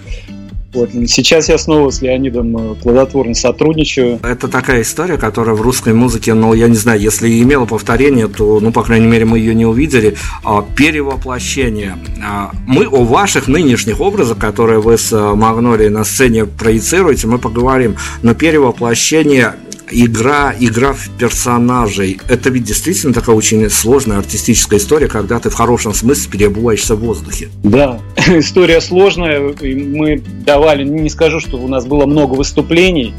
Вот. 0.73 0.89
Сейчас 1.07 1.49
я 1.49 1.57
снова 1.57 1.89
с 1.89 2.01
Леонидом 2.01 2.73
э, 2.73 2.75
плодотворно 2.75 3.33
сотрудничаю. 3.33 4.19
Это 4.21 4.47
такая 4.47 4.81
история, 4.81 5.17
которая 5.17 5.55
в 5.55 5.61
русской 5.61 5.93
музыке, 5.93 6.33
ну, 6.33 6.53
я 6.53 6.67
не 6.67 6.75
знаю, 6.75 6.99
если 6.99 7.41
имела 7.41 7.65
повторение, 7.65 8.27
то, 8.27 8.59
ну, 8.59 8.71
по 8.71 8.83
крайней 8.83 9.07
мере, 9.07 9.25
мы 9.25 9.39
ее 9.39 9.55
не 9.55 9.65
увидели. 9.65 10.15
А, 10.43 10.61
перевоплощение. 10.61 11.97
А, 12.23 12.51
мы 12.65 12.85
о 12.85 13.03
ваших 13.05 13.47
нынешних 13.47 14.01
образах, 14.01 14.37
которые 14.37 14.79
вы 14.79 14.97
с 14.97 15.11
э, 15.13 15.35
Магнолией 15.35 15.89
на 15.89 16.03
сцене 16.03 16.45
проецируете, 16.45 17.27
мы 17.27 17.39
поговорим. 17.39 17.95
Но 18.21 18.33
перевоплощение 18.33 19.55
игра, 19.91 20.53
игра 20.59 20.93
в 20.93 21.09
персонажей. 21.17 22.19
Это 22.27 22.49
ведь 22.49 22.63
действительно 22.63 23.13
такая 23.13 23.35
очень 23.35 23.69
сложная 23.69 24.17
артистическая 24.17 24.79
история, 24.79 25.07
когда 25.07 25.39
ты 25.39 25.49
в 25.49 25.53
хорошем 25.53 25.93
смысле 25.93 26.31
перебываешься 26.31 26.95
в 26.95 26.99
воздухе. 26.99 27.49
Да, 27.63 27.99
история 28.27 28.81
сложная. 28.81 29.53
Мы 29.61 30.23
давали, 30.45 30.83
не 30.83 31.09
скажу, 31.09 31.39
что 31.39 31.57
у 31.57 31.67
нас 31.67 31.85
было 31.85 32.05
много 32.05 32.33
выступлений, 32.33 33.13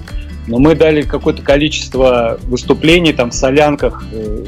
но 0.47 0.59
мы 0.59 0.75
дали 0.75 1.03
какое-то 1.03 1.43
количество 1.43 2.39
выступлений 2.45 3.13
там 3.13 3.31
в 3.31 3.35
солянках 3.35 4.05
э, 4.13 4.45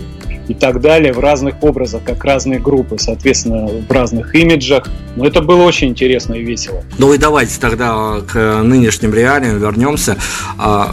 и 0.51 0.55
так 0.55 0.81
далее 0.81 1.13
в 1.13 1.21
разных 1.21 1.63
образах, 1.63 2.03
как 2.05 2.25
разные 2.25 2.59
группы, 2.59 2.99
соответственно, 2.99 3.69
в 3.69 3.91
разных 3.91 4.35
имиджах. 4.35 4.89
Но 5.15 5.25
это 5.25 5.43
было 5.43 5.63
очень 5.63 5.89
интересно 5.91 6.35
и 6.35 6.43
весело. 6.43 6.83
Ну 6.99 7.15
и 7.15 7.19
давайте 7.19 7.61
тогда 7.61 8.21
к 8.27 8.63
нынешним 8.63 9.15
реалиям 9.15 9.61
вернемся. 9.61 10.17
А, 10.59 10.93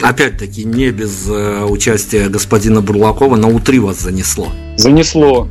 опять-таки, 0.00 0.64
не 0.64 0.92
без 0.92 1.28
э, 1.28 1.64
участия 1.64 2.28
господина 2.28 2.80
Бурлакова, 2.80 3.34
на 3.34 3.48
утри 3.48 3.80
вас 3.80 4.00
занесло. 4.00 4.52
Занесло. 4.76 5.48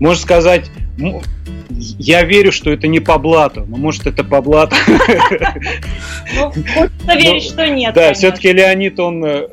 Можно 0.00 0.22
сказать, 0.22 0.70
я 1.98 2.22
верю, 2.22 2.52
что 2.52 2.70
это 2.70 2.86
не 2.86 3.00
по 3.00 3.18
блату, 3.18 3.64
но 3.68 3.76
может 3.76 4.06
это 4.06 4.22
по 4.22 4.40
блату. 4.40 4.76
Ну, 6.36 6.50
хочется 6.50 7.14
верить, 7.16 7.42
что 7.42 7.68
нет. 7.68 7.94
Да, 7.94 8.12
все-таки 8.14 8.52
Леонид, 8.52 8.98
он 9.00 9.24
э, 9.24 9.48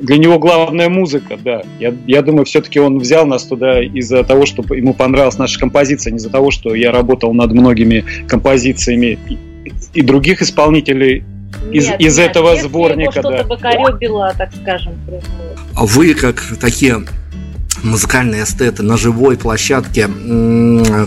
для 0.00 0.16
него 0.16 0.38
главная 0.38 0.88
музыка, 0.88 1.36
да. 1.42 1.62
Я, 1.78 1.94
я 2.06 2.22
думаю, 2.22 2.46
все-таки 2.46 2.80
он 2.80 2.98
взял 2.98 3.26
нас 3.26 3.44
туда 3.44 3.82
из-за 3.82 4.24
того, 4.24 4.46
что 4.46 4.62
ему 4.74 4.94
понравилась 4.94 5.38
наша 5.38 5.58
композиция, 5.58 6.12
не 6.12 6.16
из-за 6.16 6.30
того, 6.30 6.50
что 6.50 6.74
я 6.74 6.90
работал 6.90 7.34
над 7.34 7.52
многими 7.52 8.04
композициями 8.26 9.18
и, 9.28 9.38
и 9.92 10.02
других 10.02 10.40
исполнителей 10.40 11.24
из, 11.70 11.88
нет, 11.88 12.00
из 12.00 12.18
нет, 12.18 12.30
этого 12.30 12.56
сборника. 12.56 13.12
Что-то 13.12 13.38
да. 13.38 13.44
покоребило, 13.44 14.32
так 14.36 14.50
скажем. 14.54 14.94
А 15.74 15.86
вы 15.86 16.14
как 16.14 16.42
такие 16.60 17.04
музыкальные 17.84 18.44
эстеты 18.44 18.82
на 18.82 18.96
живой 18.96 19.36
площадке 19.36 20.08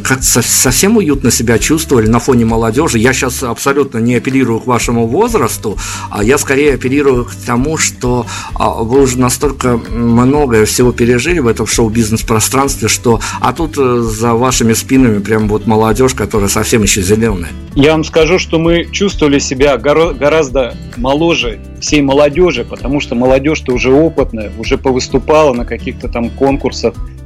как 0.03 0.23
совсем 0.23 0.97
уютно 0.97 1.31
себя 1.31 1.59
чувствовали 1.59 2.07
на 2.07 2.19
фоне 2.19 2.45
молодежи. 2.45 2.99
Я 2.99 3.13
сейчас 3.13 3.43
абсолютно 3.43 3.97
не 3.97 4.15
апеллирую 4.15 4.59
к 4.59 4.67
вашему 4.67 5.07
возрасту, 5.07 5.77
а 6.09 6.23
я 6.23 6.37
скорее 6.37 6.75
апеллирую 6.75 7.25
к 7.25 7.35
тому, 7.45 7.77
что 7.77 8.25
а, 8.53 8.69
вы 8.69 9.01
уже 9.01 9.19
настолько 9.19 9.77
многое 9.77 10.65
всего 10.65 10.91
пережили 10.91 11.39
в 11.39 11.47
этом 11.47 11.67
шоу-бизнес 11.67 12.21
пространстве, 12.21 12.87
что 12.87 13.19
а 13.41 13.53
тут 13.53 13.77
э, 13.77 14.01
за 14.01 14.33
вашими 14.33 14.73
спинами 14.73 15.19
прям 15.19 15.47
вот 15.47 15.67
молодежь, 15.67 16.13
которая 16.13 16.49
совсем 16.49 16.83
еще 16.83 17.01
зеленая. 17.01 17.51
Я 17.75 17.91
вам 17.91 18.03
скажу, 18.03 18.39
что 18.39 18.59
мы 18.59 18.85
чувствовали 18.91 19.39
себя 19.39 19.77
гораздо 19.77 20.75
моложе 20.97 21.59
всей 21.79 22.01
молодежи, 22.01 22.65
потому 22.65 22.99
что 22.99 23.15
молодежь-то 23.15 23.73
уже 23.73 23.91
опытная, 23.91 24.51
уже 24.57 24.77
повыступала 24.77 25.53
на 25.53 25.65
каких-то 25.65 26.07
там 26.07 26.29
конкурсах, 26.29 26.66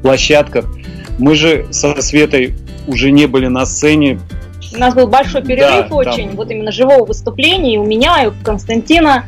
площадках. 0.01 0.65
Мы 1.19 1.35
же 1.35 1.67
со 1.71 2.01
Светой 2.01 2.55
уже 2.87 3.11
не 3.11 3.27
были 3.27 3.47
на 3.47 3.65
сцене. 3.65 4.19
У 4.73 4.77
нас 4.77 4.93
был 4.93 5.07
большой 5.07 5.43
перерыв 5.43 5.89
да, 5.89 5.95
очень, 5.95 6.29
там... 6.29 6.37
вот 6.37 6.49
именно 6.49 6.71
живого 6.71 7.05
выступления 7.05 7.75
и 7.75 7.77
у 7.77 7.85
меня, 7.85 8.23
и 8.23 8.27
у 8.27 8.33
Константина. 8.43 9.25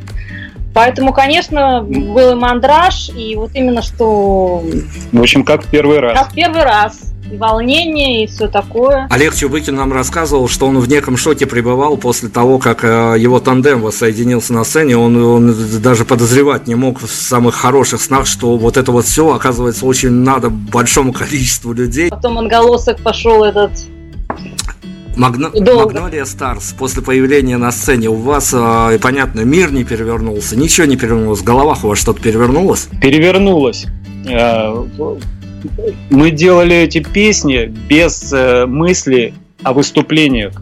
Поэтому, 0.74 1.14
конечно, 1.14 1.82
был 1.84 2.32
и 2.32 2.36
мандраж, 2.36 3.10
и 3.16 3.36
вот 3.36 3.52
именно 3.54 3.84
что... 3.84 4.64
В 5.12 5.22
общем, 5.22 5.44
как 5.44 5.64
в 5.64 5.70
первый 5.70 6.00
раз. 6.00 6.18
Как 6.18 6.32
в 6.32 6.34
первый 6.34 6.64
раз 6.64 7.13
и 7.34 7.38
волнение, 7.38 8.24
и 8.24 8.28
все 8.28 8.48
такое. 8.48 9.08
Олег 9.10 9.36
Чубыкин 9.36 9.76
нам 9.76 9.92
рассказывал, 9.92 10.48
что 10.48 10.68
он 10.68 10.80
в 10.80 10.88
неком 10.88 11.18
шоке 11.18 11.46
пребывал 11.46 11.98
после 11.98 12.30
того, 12.30 12.60
как 12.60 12.84
э, 12.84 13.16
его 13.18 13.40
тандем 13.40 13.82
воссоединился 13.82 14.54
на 14.54 14.64
сцене. 14.64 14.98
Он, 14.98 15.16
он 15.18 15.56
даже 15.82 16.06
подозревать 16.06 16.68
не 16.68 16.76
мог 16.76 17.02
в 17.02 17.08
самых 17.08 17.56
хороших 17.56 18.02
снах, 18.02 18.26
что 18.26 18.58
вот 18.58 18.78
это 18.78 18.92
вот 18.92 19.06
все, 19.06 19.34
оказывается, 19.34 19.86
очень 19.86 20.12
надо 20.12 20.50
большому 20.50 21.14
количеству 21.14 21.74
людей. 21.74 22.10
Потом 22.10 22.38
отголосок 22.38 23.02
пошел 23.02 23.44
этот 23.44 23.72
Магно... 25.16 25.52
Магнолия 25.54 26.26
Старс 26.26 26.74
после 26.78 27.04
появления 27.04 27.58
на 27.58 27.72
сцене 27.72 28.10
у 28.10 28.16
вас, 28.16 28.52
э, 28.54 28.98
понятно, 29.00 29.42
мир 29.42 29.72
не 29.72 29.84
перевернулся, 29.84 30.56
ничего 30.56 30.88
не 30.88 30.98
перевернулось, 30.98 31.40
в 31.40 31.44
головах 31.44 31.84
у 31.84 31.90
вас 31.90 32.00
что-то 32.00 32.22
перевернулось? 32.22 32.88
Перевернулось. 33.02 33.86
Э, 35.78 35.92
мы 36.10 36.32
делали 36.32 36.76
эти 36.76 37.00
песни 37.00 37.66
без 37.66 38.32
э, 38.34 38.66
мысли 38.66 39.34
о 39.64 39.74
выступлениях. 39.74 40.54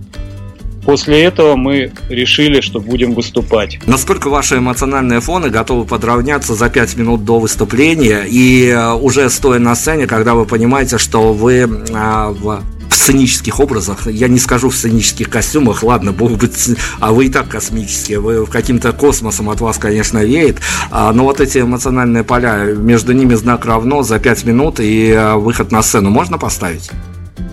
После 0.85 1.23
этого 1.23 1.55
мы 1.55 1.91
решили, 2.09 2.59
что 2.61 2.79
будем 2.79 3.13
выступать. 3.13 3.79
Насколько 3.85 4.29
ваши 4.29 4.57
эмоциональные 4.57 5.21
фоны 5.21 5.49
готовы 5.49 5.85
подравняться 5.85 6.55
за 6.55 6.69
5 6.69 6.97
минут 6.97 7.23
до 7.23 7.39
выступления 7.39 8.25
и 8.27 8.67
э, 8.67 8.93
уже 8.93 9.29
стоя 9.29 9.59
на 9.59 9.75
сцене, 9.75 10.07
когда 10.07 10.33
вы 10.33 10.45
понимаете, 10.45 10.97
что 10.97 11.33
вы 11.33 11.69
а, 11.93 12.31
в 12.31 12.63
в 12.91 12.95
сценических 12.95 13.59
образах, 13.59 14.05
я 14.07 14.27
не 14.27 14.37
скажу 14.37 14.69
в 14.69 14.75
сценических 14.75 15.29
костюмах, 15.29 15.81
ладно, 15.81 16.11
бог 16.11 16.31
быть, 16.33 16.71
а 16.99 17.13
вы 17.13 17.27
и 17.27 17.29
так 17.29 17.47
космические, 17.47 18.19
вы 18.19 18.45
каким-то 18.45 18.91
космосом 18.91 19.49
от 19.49 19.61
вас, 19.61 19.77
конечно, 19.77 20.19
веет, 20.19 20.57
а, 20.91 21.13
но 21.13 21.23
вот 21.23 21.39
эти 21.39 21.59
эмоциональные 21.59 22.25
поля, 22.25 22.65
между 22.75 23.13
ними 23.13 23.33
знак 23.35 23.65
равно 23.65 24.03
за 24.03 24.19
5 24.19 24.43
минут 24.43 24.79
и 24.81 25.13
а, 25.13 25.37
выход 25.37 25.71
на 25.71 25.81
сцену 25.81 26.09
можно 26.09 26.37
поставить? 26.37 26.91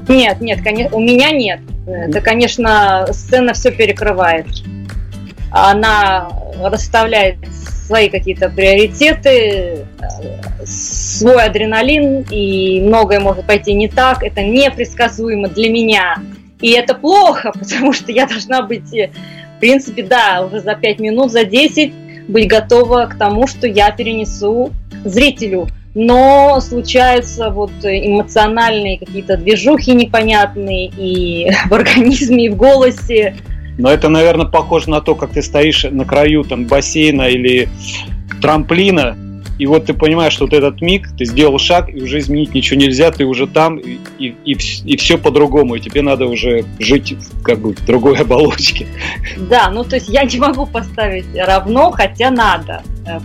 Нет, 0.09 0.40
нет, 0.40 0.62
конечно, 0.62 0.96
у 0.96 1.01
меня 1.01 1.31
нет. 1.31 1.61
Это, 1.87 2.20
конечно, 2.20 3.07
сцена 3.12 3.55
все 3.55 3.70
перекрывает. 3.70 4.46
Она 5.51 6.29
расставляет 6.61 7.38
свои 7.88 8.11
какие-то 8.11 8.51
приоритеты, 8.51 9.87
свой 10.66 11.42
адреналин, 11.42 12.27
и 12.31 12.83
многое 12.83 13.18
может 13.18 13.46
пойти 13.46 13.72
не 13.72 13.88
так. 13.88 14.22
Это 14.22 14.42
непредсказуемо 14.42 15.48
для 15.48 15.70
меня. 15.70 16.18
И 16.61 16.72
это 16.72 16.94
плохо, 16.94 17.51
потому 17.59 17.94
что 17.94 18.12
я 18.12 18.27
должна 18.27 18.61
быть, 18.61 18.90
в 18.90 19.61
принципе, 19.61 20.03
да, 20.03 20.44
уже 20.46 20.61
за 20.61 20.74
5 20.74 21.01
минут, 21.01 21.33
за 21.33 21.44
10 21.44 21.92
быть 22.29 22.46
готова 22.46 23.07
к 23.07 23.16
тому, 23.16 23.46
что 23.46 23.66
я 23.66 23.90
перенесу 23.90 24.70
зрителю. 25.05 25.68
Но 25.94 26.61
случаются 26.61 27.48
вот 27.48 27.72
эмоциональные 27.83 28.98
какие-то 28.98 29.38
движухи 29.38 29.94
непонятные 29.94 30.92
и 30.94 31.51
в 31.70 31.72
организме, 31.72 32.46
и 32.46 32.48
в 32.51 32.57
голосе. 32.57 33.35
Но 33.78 33.90
это, 33.90 34.08
наверное, 34.08 34.46
похоже 34.46 34.90
на 34.90 35.00
то, 35.00 35.14
как 35.14 35.30
ты 35.30 35.42
стоишь 35.42 35.84
на 35.84 36.04
краю 36.04 36.44
там 36.44 36.66
бассейна 36.66 37.28
или 37.28 37.68
трамплина, 38.42 39.16
и 39.58 39.66
вот 39.66 39.86
ты 39.86 39.94
понимаешь, 39.94 40.32
что 40.32 40.44
вот 40.44 40.52
этот 40.52 40.80
миг, 40.80 41.08
ты 41.16 41.24
сделал 41.24 41.58
шаг, 41.58 41.92
и 41.92 42.00
уже 42.00 42.20
изменить 42.20 42.54
ничего 42.54 42.80
нельзя, 42.80 43.10
ты 43.10 43.24
уже 43.24 43.48
там, 43.48 43.76
и, 43.76 43.98
и, 44.18 44.56
и, 44.84 44.96
все 44.96 45.18
по-другому, 45.18 45.74
и 45.74 45.80
тебе 45.80 46.02
надо 46.02 46.26
уже 46.26 46.64
жить 46.78 47.16
как 47.42 47.58
бы 47.58 47.74
в 47.74 47.84
другой 47.84 48.16
оболочке. 48.20 48.86
Да, 49.36 49.70
ну 49.70 49.82
то 49.82 49.96
есть 49.96 50.08
я 50.08 50.22
не 50.24 50.38
могу 50.38 50.64
поставить 50.64 51.26
равно, 51.34 51.90
хотя 51.90 52.30
надо. 52.30 52.82
Э, 53.04 53.18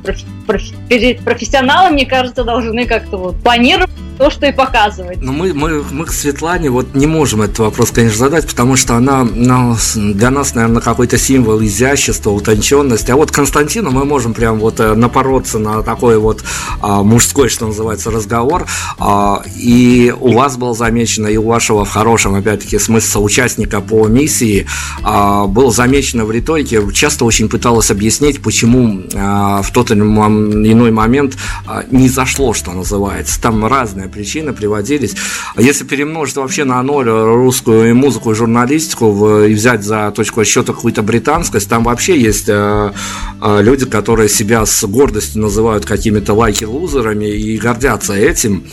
профессионалы, 1.23 1.91
мне 1.91 2.05
кажется, 2.05 2.43
должны 2.43 2.85
как-то 2.85 3.17
вот 3.17 3.35
планировать 3.43 3.91
то, 4.17 4.29
что 4.29 4.45
и 4.45 4.51
показывать. 4.51 5.21
Но 5.21 5.31
мы, 5.31 5.53
мы, 5.53 5.83
мы 5.91 6.05
к 6.05 6.11
Светлане 6.11 6.69
вот 6.69 6.95
не 6.95 7.07
можем 7.07 7.41
этот 7.41 7.59
вопрос, 7.59 7.91
конечно, 7.91 8.17
задать, 8.17 8.47
потому 8.47 8.75
что 8.75 8.95
она 8.95 9.23
ну, 9.23 9.75
для 9.95 10.29
нас, 10.29 10.55
наверное, 10.55 10.81
какой-то 10.81 11.17
символ 11.17 11.61
изящества, 11.63 12.31
утонченности. 12.31 13.11
А 13.11 13.15
вот 13.15 13.31
Константину 13.31 13.91
мы 13.91 14.05
можем 14.05 14.33
прям 14.33 14.59
вот 14.59 14.79
э, 14.79 14.93
напороться 14.93 15.59
на 15.59 15.83
такой 15.83 16.17
вот 16.17 16.43
а, 16.81 17.03
мужской, 17.03 17.49
что 17.49 17.67
называется, 17.67 18.11
разговор. 18.11 18.65
А, 18.99 19.43
и 19.55 20.13
у 20.19 20.33
вас 20.33 20.57
было 20.57 20.73
замечено, 20.73 21.27
и 21.27 21.37
у 21.37 21.43
вашего 21.43 21.85
в 21.85 21.89
хорошем, 21.89 22.35
опять-таки, 22.35 22.79
смысла 22.79 23.21
участника 23.21 23.81
по 23.81 24.07
миссии 24.07 24.67
а, 25.03 25.47
было 25.47 25.71
замечено 25.71 26.25
в 26.25 26.31
риторике, 26.31 26.81
часто 26.93 27.25
очень 27.25 27.49
пыталась 27.49 27.91
объяснить, 27.91 28.41
почему 28.41 29.03
а, 29.15 29.61
в 29.61 29.71
тот 29.71 29.91
или 29.91 29.99
иной 29.99 30.91
момент 30.91 31.37
а, 31.67 31.83
не 31.91 32.09
зашло, 32.09 32.53
что 32.53 32.71
называется. 32.71 33.41
Там 33.41 33.65
разные 33.65 34.02
причины 34.07 34.53
приводились. 34.53 35.15
Если 35.57 35.83
перемножить 35.83 36.35
вообще 36.35 36.63
на 36.63 36.81
ноль 36.81 37.09
русскую 37.09 37.95
музыку 37.95 38.31
и 38.31 38.35
журналистику 38.35 39.41
и 39.41 39.53
взять 39.53 39.83
за 39.83 40.11
точку 40.11 40.41
отсчета 40.41 40.73
какую-то 40.73 41.03
британскость, 41.03 41.69
там 41.69 41.83
вообще 41.83 42.19
есть 42.19 42.49
а, 42.49 42.93
люди, 43.41 43.85
которые 43.85 44.29
себя 44.29 44.65
с 44.65 44.85
гордостью 44.85 45.41
называют 45.41 45.85
какими-то 45.85 46.33
лайки-лузерами 46.33 47.25
и 47.25 47.57
гордятся 47.57 48.13
этим. 48.13 48.63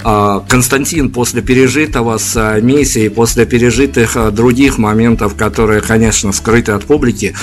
Константин 0.00 1.10
после 1.10 1.42
пережитого 1.42 2.18
с 2.18 2.60
миссией, 2.60 3.08
после 3.08 3.46
пережитых 3.46 4.32
других 4.32 4.78
моментов, 4.78 5.34
которые, 5.34 5.80
конечно, 5.80 6.32
скрыты 6.32 6.72
от 6.72 6.84
публики, 6.84 7.34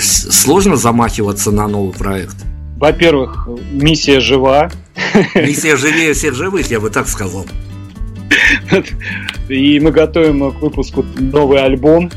сложно 0.00 0.76
замахиваться 0.76 1.50
на 1.50 1.68
новый 1.68 1.92
проект? 1.92 2.55
Во-первых, 2.76 3.48
миссия 3.72 4.20
жива. 4.20 4.70
Миссия 5.34 5.76
живее 5.76 6.12
всех 6.12 6.34
живых, 6.34 6.70
я 6.70 6.78
бы 6.78 6.90
так 6.90 7.08
сказал. 7.08 7.46
И 9.48 9.80
мы 9.80 9.92
готовим 9.92 10.52
к 10.52 10.60
выпуску 10.60 11.04
новый 11.16 11.62
альбом. 11.62 12.10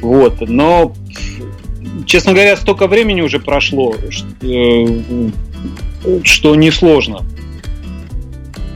Вот. 0.00 0.40
Но, 0.48 0.94
честно 2.06 2.32
говоря, 2.32 2.56
столько 2.56 2.86
времени 2.86 3.22
уже 3.22 3.40
прошло, 3.40 3.96
э, 4.42 4.84
что 6.22 6.54
несложно. 6.54 7.24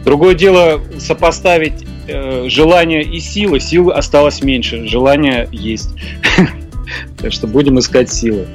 Другое 0.04 0.34
дело 0.34 0.80
сопоставить 0.98 1.84
э, 2.08 2.48
желание 2.48 3.04
и 3.04 3.20
силы. 3.20 3.60
Силы 3.60 3.92
осталось 3.92 4.42
меньше, 4.42 4.86
желания 4.88 5.48
есть. 5.52 5.90
Так 7.16 7.32
что 7.32 7.46
будем 7.46 7.78
искать 7.78 8.12
силы 8.12 8.46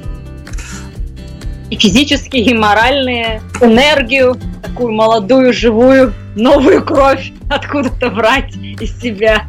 и 1.70 1.76
физические, 1.76 2.44
и 2.44 2.54
моральные, 2.54 3.42
энергию, 3.60 4.36
такую 4.62 4.92
молодую, 4.92 5.52
живую, 5.52 6.14
новую 6.34 6.84
кровь 6.84 7.32
откуда-то 7.50 8.10
брать 8.10 8.54
из 8.56 8.98
себя. 9.00 9.44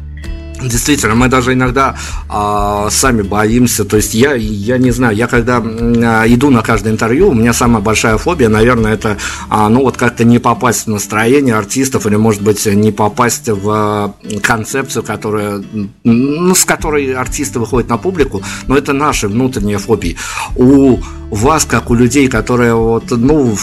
Действительно, 0.62 1.14
мы 1.14 1.28
даже 1.28 1.54
иногда 1.54 1.96
а, 2.28 2.88
сами 2.90 3.22
боимся. 3.22 3.84
То 3.84 3.96
есть 3.96 4.14
я, 4.14 4.34
я 4.34 4.78
не 4.78 4.90
знаю, 4.90 5.16
я 5.16 5.26
когда 5.26 5.62
а, 5.62 6.24
иду 6.26 6.50
на 6.50 6.62
каждое 6.62 6.92
интервью, 6.92 7.30
у 7.30 7.34
меня 7.34 7.52
самая 7.52 7.82
большая 7.82 8.18
фобия, 8.18 8.48
наверное, 8.48 8.94
это 8.94 9.16
а, 9.48 9.68
ну 9.68 9.82
вот 9.82 9.96
как-то 9.96 10.24
не 10.24 10.38
попасть 10.38 10.86
в 10.86 10.90
настроение 10.90 11.54
артистов 11.54 12.06
или, 12.06 12.16
может 12.16 12.42
быть, 12.42 12.66
не 12.66 12.92
попасть 12.92 13.48
в 13.48 14.14
концепцию, 14.42 15.02
которая, 15.02 15.62
ну, 16.04 16.54
с 16.54 16.64
которой 16.64 17.12
артисты 17.14 17.58
выходят 17.58 17.88
на 17.88 17.96
публику. 17.96 18.42
Но 18.66 18.76
это 18.76 18.92
наши 18.92 19.28
внутренние 19.28 19.78
фобии. 19.78 20.16
У 20.56 20.98
вас, 21.30 21.64
как 21.64 21.90
у 21.90 21.94
людей, 21.94 22.28
которые 22.28 22.74
вот, 22.74 23.04
ну, 23.10 23.56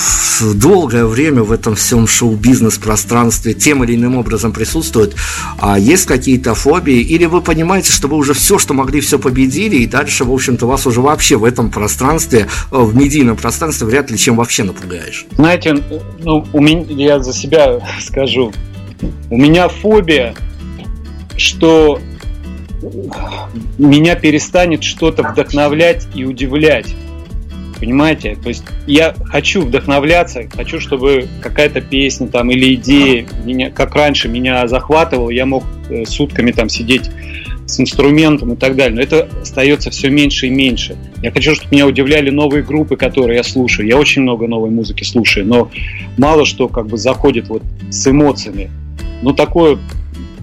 долгое 0.56 1.06
время 1.06 1.44
в 1.44 1.52
этом 1.52 1.76
всем 1.76 2.08
шоу-бизнес 2.08 2.78
пространстве 2.78 3.54
тем 3.54 3.84
или 3.84 3.96
иным 3.96 4.16
образом 4.16 4.54
присутствуют, 4.54 5.16
а 5.60 5.78
есть 5.78 6.06
какие-то 6.06 6.56
фобии 6.56 6.87
масштабе, 6.88 7.02
или 7.02 7.26
вы 7.26 7.42
понимаете, 7.42 7.92
что 7.92 8.08
вы 8.08 8.18
уже 8.18 8.34
все, 8.34 8.58
что 8.58 8.74
могли, 8.74 9.02
все 9.02 9.20
победили, 9.20 9.78
и 9.78 9.88
дальше, 9.88 10.24
в 10.24 10.34
общем-то, 10.34 10.66
вас 10.66 10.86
уже 10.88 11.02
вообще 11.02 11.36
в 11.38 11.44
этом 11.44 11.70
пространстве, 11.72 12.48
э, 12.72 12.78
в 12.78 12.96
медийном 12.96 13.38
пространстве 13.38 13.88
вряд 13.88 14.10
ли 14.12 14.18
чем 14.18 14.36
вообще 14.36 14.64
напугаешь? 14.64 15.26
Знаете, 15.32 15.78
ну, 16.20 16.46
у 16.54 16.62
меня, 16.62 16.86
я 16.90 17.20
за 17.20 17.34
себя 17.34 17.80
скажу, 18.02 18.54
у 19.30 19.38
меня 19.38 19.68
фобия, 19.68 20.34
что 21.38 22.00
меня 23.78 24.16
перестанет 24.16 24.84
что-то 24.84 25.24
вдохновлять 25.24 26.08
и 26.16 26.26
удивлять. 26.26 26.96
Понимаете? 27.80 28.36
То 28.42 28.50
есть 28.50 28.64
я 28.88 29.14
хочу 29.26 29.62
вдохновляться, 29.62 30.44
хочу, 30.56 30.80
чтобы 30.80 31.28
какая-то 31.42 31.82
песня 31.82 32.28
там 32.28 32.50
или 32.50 32.74
идея, 32.76 33.28
меня, 33.46 33.70
как 33.70 33.96
раньше 33.96 34.28
меня 34.28 34.68
захватывала, 34.68 35.30
я 35.30 35.46
мог 35.46 35.64
э, 35.90 36.06
сутками 36.06 36.52
там 36.52 36.70
сидеть 36.70 37.10
с 37.68 37.80
инструментом 37.80 38.54
и 38.54 38.56
так 38.56 38.76
далее. 38.76 38.96
Но 38.96 39.02
это 39.02 39.30
остается 39.42 39.92
все 39.92 40.10
меньше 40.10 40.48
и 40.48 40.50
меньше. 40.50 40.96
Я 41.22 41.32
хочу, 41.32 41.54
чтобы 41.54 41.76
меня 41.76 41.86
удивляли 41.86 42.30
новые 42.30 42.64
группы, 42.64 42.96
которые 42.96 43.38
я 43.38 43.44
слушаю. 43.44 43.88
Я 43.88 43.98
очень 43.98 44.24
много 44.24 44.48
новой 44.48 44.70
музыки 44.70 45.04
слушаю, 45.04 45.46
но 45.46 45.70
мало 46.18 46.46
что 46.46 46.68
как 46.68 46.88
бы 46.88 46.98
заходит 46.98 47.50
вот 47.50 47.64
с 47.90 48.08
эмоциями. 48.08 48.72
Ну, 49.22 49.34
такое 49.34 49.78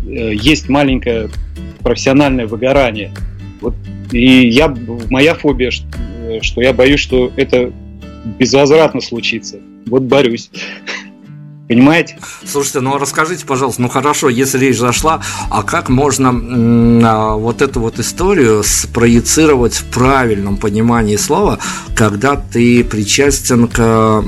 э, 0.06 0.34
есть 0.34 0.68
маленькое 0.68 1.28
профессиональное 1.82 2.46
выгорание. 2.46 3.12
Вот, 3.60 3.74
и 4.12 4.48
я, 4.48 4.74
моя 5.10 5.34
фобия, 5.34 5.70
что, 5.70 5.86
что 6.42 6.60
я 6.60 6.72
боюсь, 6.72 7.00
что 7.00 7.32
это 7.36 7.72
безвозвратно 8.38 9.00
случится. 9.00 9.60
Вот 9.86 10.02
борюсь. 10.02 10.50
Понимаете? 11.66 12.18
Слушайте, 12.46 12.80
ну 12.80 12.98
расскажите, 12.98 13.46
пожалуйста, 13.46 13.80
ну 13.80 13.88
хорошо, 13.88 14.28
если 14.28 14.58
речь 14.58 14.78
зашла, 14.78 15.22
а 15.50 15.62
как 15.62 15.88
можно 15.88 16.28
а, 16.30 17.36
вот 17.36 17.62
эту 17.62 17.80
вот 17.80 17.98
историю 17.98 18.62
спроецировать 18.62 19.72
в 19.72 19.84
правильном 19.86 20.58
понимании 20.58 21.16
слова, 21.16 21.58
когда 21.96 22.36
ты 22.36 22.84
причастен 22.84 23.68
к 23.68 24.22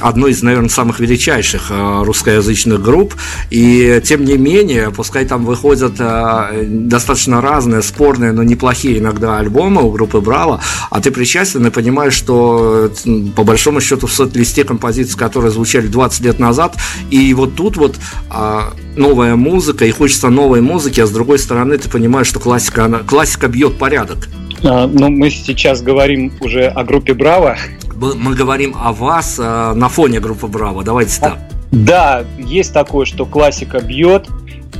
одной 0.00 0.32
из, 0.32 0.42
наверное, 0.42 0.68
самых 0.68 0.98
величайших 0.98 1.68
а, 1.70 2.02
русскоязычных 2.02 2.82
групп, 2.82 3.14
и 3.50 4.02
тем 4.04 4.24
не 4.24 4.36
менее, 4.36 4.90
пускай 4.90 5.24
там 5.24 5.44
выходят 5.44 5.94
а, 6.00 6.50
достаточно 6.64 7.40
разные, 7.40 7.80
спорные, 7.80 8.32
но 8.32 8.42
неплохие 8.42 8.98
иногда 8.98 9.38
альбомы 9.38 9.82
у 9.82 9.92
группы 9.92 10.20
Браво, 10.20 10.60
а 10.90 11.00
ты 11.00 11.12
причастен 11.12 11.64
и 11.64 11.70
понимаешь, 11.70 12.14
что 12.14 12.90
по 13.36 13.44
большому 13.44 13.80
счету 13.80 14.08
в 14.08 14.12
сот-листе 14.12 14.64
композиций, 14.64 15.16
которые 15.16 15.52
звучали 15.52 15.86
20 15.86 16.20
лет 16.22 16.38
назад, 16.40 16.55
назад. 16.56 16.76
И 17.10 17.34
вот 17.34 17.54
тут 17.54 17.76
вот 17.76 17.96
а, 18.30 18.72
новая 18.96 19.36
музыка, 19.36 19.84
и 19.84 19.90
хочется 19.90 20.30
новой 20.30 20.60
музыки, 20.60 21.00
а 21.00 21.06
с 21.06 21.10
другой 21.10 21.38
стороны 21.38 21.76
ты 21.78 21.88
понимаешь, 21.88 22.26
что 22.26 22.40
классика, 22.40 22.84
она, 22.86 22.98
классика 22.98 23.48
бьет 23.48 23.78
порядок. 23.78 24.28
А, 24.64 24.86
ну, 24.86 25.10
мы 25.10 25.30
сейчас 25.30 25.82
говорим 25.82 26.32
уже 26.40 26.66
о 26.66 26.82
группе 26.84 27.14
Браво. 27.14 27.56
Мы 27.94 28.34
говорим 28.34 28.74
о 28.78 28.92
вас 28.92 29.38
а, 29.38 29.74
на 29.74 29.88
фоне 29.88 30.20
группы 30.20 30.46
Браво. 30.46 30.82
Давайте 30.82 31.20
так. 31.20 31.38
Да, 31.72 32.24
есть 32.38 32.72
такое, 32.72 33.04
что 33.04 33.26
классика 33.26 33.80
бьет, 33.80 34.28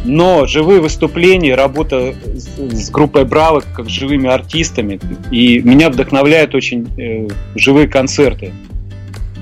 но 0.05 0.47
живые 0.47 0.81
выступления, 0.81 1.57
работа 1.57 2.15
с, 2.37 2.91
группой 2.91 3.25
Браво 3.25 3.61
как 3.75 3.87
с 3.87 3.91
живыми 3.91 4.29
артистами, 4.31 5.01
и 5.33 5.59
меня 5.59 5.91
вдохновляют 5.91 6.55
очень 6.55 6.87
э, 6.97 7.29
живые 7.57 7.89
концерты 7.89 8.53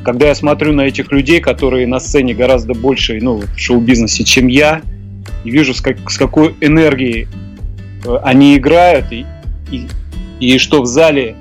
когда 0.05 0.29
я 0.29 0.35
смотрю 0.35 0.73
на 0.73 0.83
этих 0.83 1.11
людей, 1.11 1.41
которые 1.41 1.87
на 1.87 1.99
сцене 1.99 2.35
гораздо 2.35 2.75
больше 2.75 3.19
ну, 3.21 3.39
в 3.39 3.59
шоу-бизнесе, 3.59 4.25
чем 4.25 4.47
я, 4.47 4.83
и 5.45 5.51
вижу, 5.51 5.75
с, 5.75 5.81
как, 5.81 6.11
с 6.11 6.17
какой 6.17 6.55
энергией 6.61 7.27
э, 8.05 8.17
они 8.23 8.57
играют, 8.57 9.11
и, 9.11 9.27
и, 9.71 9.87
и 10.41 10.59
что 10.59 10.83
в 10.83 10.87
зале, 10.87 11.35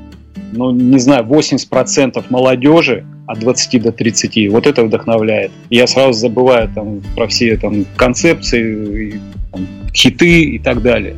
ну, 0.52 0.72
не 0.72 1.00
знаю, 1.00 1.26
80% 1.26 2.24
молодежи 2.30 3.06
от 3.28 3.40
20 3.40 3.82
до 3.82 3.92
30. 3.92 4.52
Вот 4.52 4.68
это 4.68 4.84
вдохновляет. 4.84 5.52
Я 5.70 5.88
сразу 5.88 6.14
забываю 6.14 6.70
там 6.74 7.02
про 7.16 7.28
все 7.28 7.58
там 7.58 7.86
концепции, 7.96 9.22
там, 9.52 9.68
хиты 9.94 10.42
и 10.44 10.60
так 10.60 10.82
далее. 10.82 11.16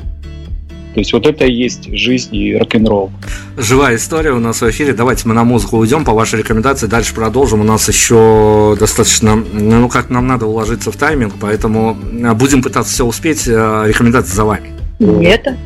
То 0.96 1.02
есть 1.02 1.12
вот 1.12 1.28
это 1.28 1.44
и 1.44 1.52
есть 1.52 1.94
жизнь 1.94 2.34
и 2.34 2.56
рок-н-ролл. 2.56 3.12
Живая 3.58 3.98
история 3.98 4.32
у 4.32 4.40
нас 4.40 4.62
в 4.62 4.70
эфире. 4.70 4.94
Давайте 4.94 5.28
мы 5.28 5.34
на 5.34 5.44
музыку 5.44 5.76
уйдем 5.76 6.06
по 6.06 6.14
вашей 6.14 6.40
рекомендации. 6.40 6.88
Дальше 6.88 7.14
продолжим. 7.14 7.60
У 7.60 7.64
нас 7.66 7.90
еще 7.90 8.78
достаточно, 8.80 9.36
ну 9.36 9.90
как 9.90 10.10
нам 10.10 10.26
надо 10.26 10.46
уложиться 10.46 10.94
в 10.94 10.96
тайминг, 10.96 11.34
поэтому 11.38 11.98
э, 12.14 12.34
будем 12.34 12.64
пытаться 12.64 12.94
все 12.94 13.06
успеть. 13.06 13.46
Э, 13.46 13.84
рекомендации 13.86 14.34
за 14.34 14.46
вами. 14.46 14.72
Лето. 15.00 15.58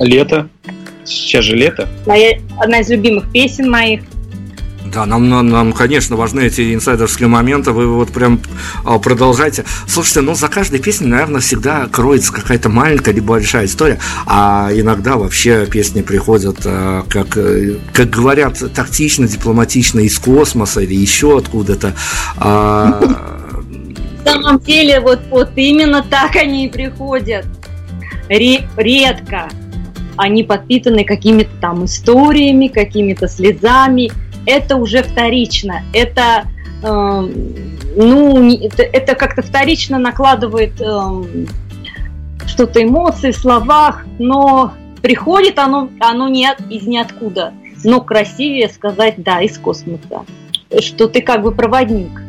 Лето. 0.00 0.48
Сейчас 1.04 1.44
же 1.44 1.54
лето. 1.54 1.88
Моя, 2.04 2.40
одна 2.58 2.80
из 2.80 2.90
любимых 2.90 3.30
песен 3.30 3.70
моих. 3.70 4.00
Да, 4.94 5.06
нам, 5.06 5.28
нам, 5.28 5.48
нам, 5.48 5.72
конечно, 5.72 6.14
важны 6.14 6.42
эти 6.42 6.72
инсайдерские 6.72 7.26
моменты. 7.26 7.72
Вы 7.72 7.88
вот 7.88 8.12
прям 8.12 8.40
а, 8.84 9.00
продолжайте. 9.00 9.64
Слушайте, 9.88 10.20
ну 10.20 10.36
за 10.36 10.46
каждой 10.46 10.78
песней, 10.78 11.08
наверное, 11.08 11.40
всегда 11.40 11.88
кроется 11.90 12.32
какая-то 12.32 12.68
маленькая 12.68 13.12
либо 13.12 13.26
большая 13.34 13.64
история. 13.64 13.98
А 14.26 14.70
иногда 14.72 15.16
вообще 15.16 15.66
песни 15.66 16.02
приходят, 16.02 16.58
а, 16.64 17.04
как, 17.08 17.36
э, 17.36 17.78
как 17.92 18.08
говорят, 18.08 18.62
тактично, 18.72 19.26
дипломатично 19.26 19.98
из 19.98 20.16
космоса 20.20 20.82
или 20.82 20.94
еще 20.94 21.38
откуда-то. 21.38 21.94
А... 22.36 23.00
На 24.24 24.32
самом 24.32 24.60
деле, 24.60 25.00
вот, 25.00 25.22
вот 25.28 25.50
именно 25.56 26.04
так 26.08 26.36
они 26.36 26.66
и 26.66 26.68
приходят. 26.68 27.46
Редко 28.28 29.48
они 30.16 30.44
подпитаны 30.44 31.04
какими-то 31.04 31.50
там 31.60 31.84
историями, 31.84 32.68
какими-то 32.68 33.26
слезами 33.26 34.12
это 34.46 34.76
уже 34.76 35.02
вторично. 35.02 35.82
Это, 35.92 36.44
э, 36.82 37.28
ну, 37.96 38.54
это, 38.60 38.82
это 38.82 39.14
как-то 39.14 39.42
вторично 39.42 39.98
накладывает 39.98 40.80
э, 40.80 41.22
что-то 42.46 42.82
эмоции 42.82 43.32
в 43.32 43.36
словах, 43.36 44.04
но 44.18 44.74
приходит 45.02 45.58
оно, 45.58 45.90
оно 46.00 46.28
не 46.28 46.48
из 46.70 46.86
ниоткуда. 46.86 47.52
Но 47.84 48.00
красивее 48.00 48.68
сказать, 48.68 49.14
да, 49.18 49.42
из 49.42 49.58
космоса, 49.58 50.24
что 50.80 51.08
ты 51.08 51.20
как 51.20 51.42
бы 51.42 51.52
проводник. 51.52 52.23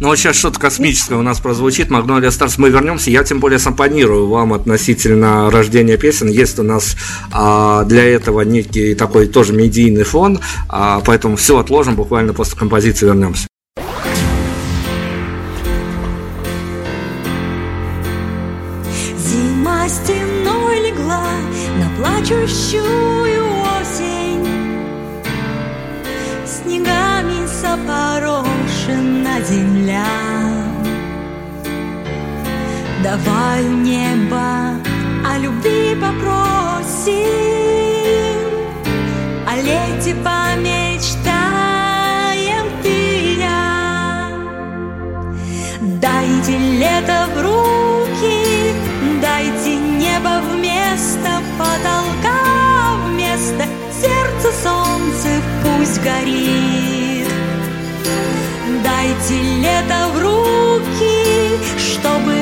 Ну 0.00 0.08
вот 0.08 0.16
сейчас 0.18 0.36
что-то 0.36 0.60
космическое 0.60 1.16
у 1.16 1.22
нас 1.22 1.40
прозвучит, 1.40 1.90
Магнолия 1.90 2.30
Старс, 2.30 2.58
мы 2.58 2.70
вернемся, 2.70 3.10
я 3.10 3.24
тем 3.24 3.40
более 3.40 3.58
симпонирую 3.58 4.28
вам 4.28 4.52
относительно 4.52 5.50
рождения 5.50 5.96
песен, 5.96 6.28
есть 6.28 6.58
у 6.58 6.62
нас 6.62 6.96
а, 7.32 7.84
для 7.84 8.04
этого 8.04 8.42
некий 8.42 8.94
такой 8.94 9.26
тоже 9.26 9.52
медийный 9.52 10.04
фон, 10.04 10.40
а, 10.68 11.00
поэтому 11.04 11.36
все 11.36 11.58
отложим, 11.58 11.96
буквально 11.96 12.34
после 12.34 12.58
композиции 12.58 13.06
вернемся. 13.06 13.46
Зима 19.18 19.88
стеной 19.88 20.90
легла 20.90 21.24
на 21.78 21.88
плачущую 21.98 22.82
осень. 23.80 24.46
Снегами 26.46 27.46
запорошена 27.46 28.65
земля. 29.48 30.06
Давай 33.02 33.64
небо 33.64 34.74
о 35.24 35.38
любви 35.38 35.94
попросим. 35.94 37.26
О 39.46 39.54
лете 39.56 40.14
помечтаем 40.24 41.36
ты 42.82 42.88
и 42.88 43.38
я 43.38 44.28
Дайте 45.80 46.58
лето 46.58 47.28
в 47.34 47.42
руки 47.42 48.74
Дайте 49.22 49.76
небо 49.76 50.40
вместо 50.50 51.40
потолка 51.58 52.40
Вместо 53.06 53.64
сердца 53.92 54.50
солнце 54.62 55.28
пусть 55.62 56.02
горит 56.02 56.75
Дайте 59.06 59.40
лето 59.62 60.08
в 60.14 60.18
руки, 60.18 61.60
чтобы 61.78 62.34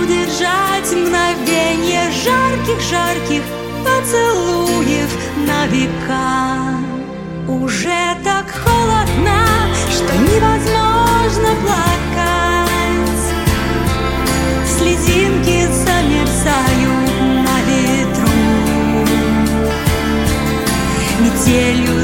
удержать 0.00 0.90
мгновение 0.90 2.10
жарких-жарких 2.24 3.42
поцелуев 3.84 5.10
на 5.46 5.66
века. 5.66 6.78
Уже 7.46 8.16
так 8.24 8.46
холодно, 8.50 9.44
что 9.90 10.16
невозможно 10.16 11.50
плакать. 11.62 13.24
Слезинки 14.66 15.66
замерзают 15.84 17.20
на 17.44 17.56
ветру. 17.68 18.32
Метелью 21.20 21.98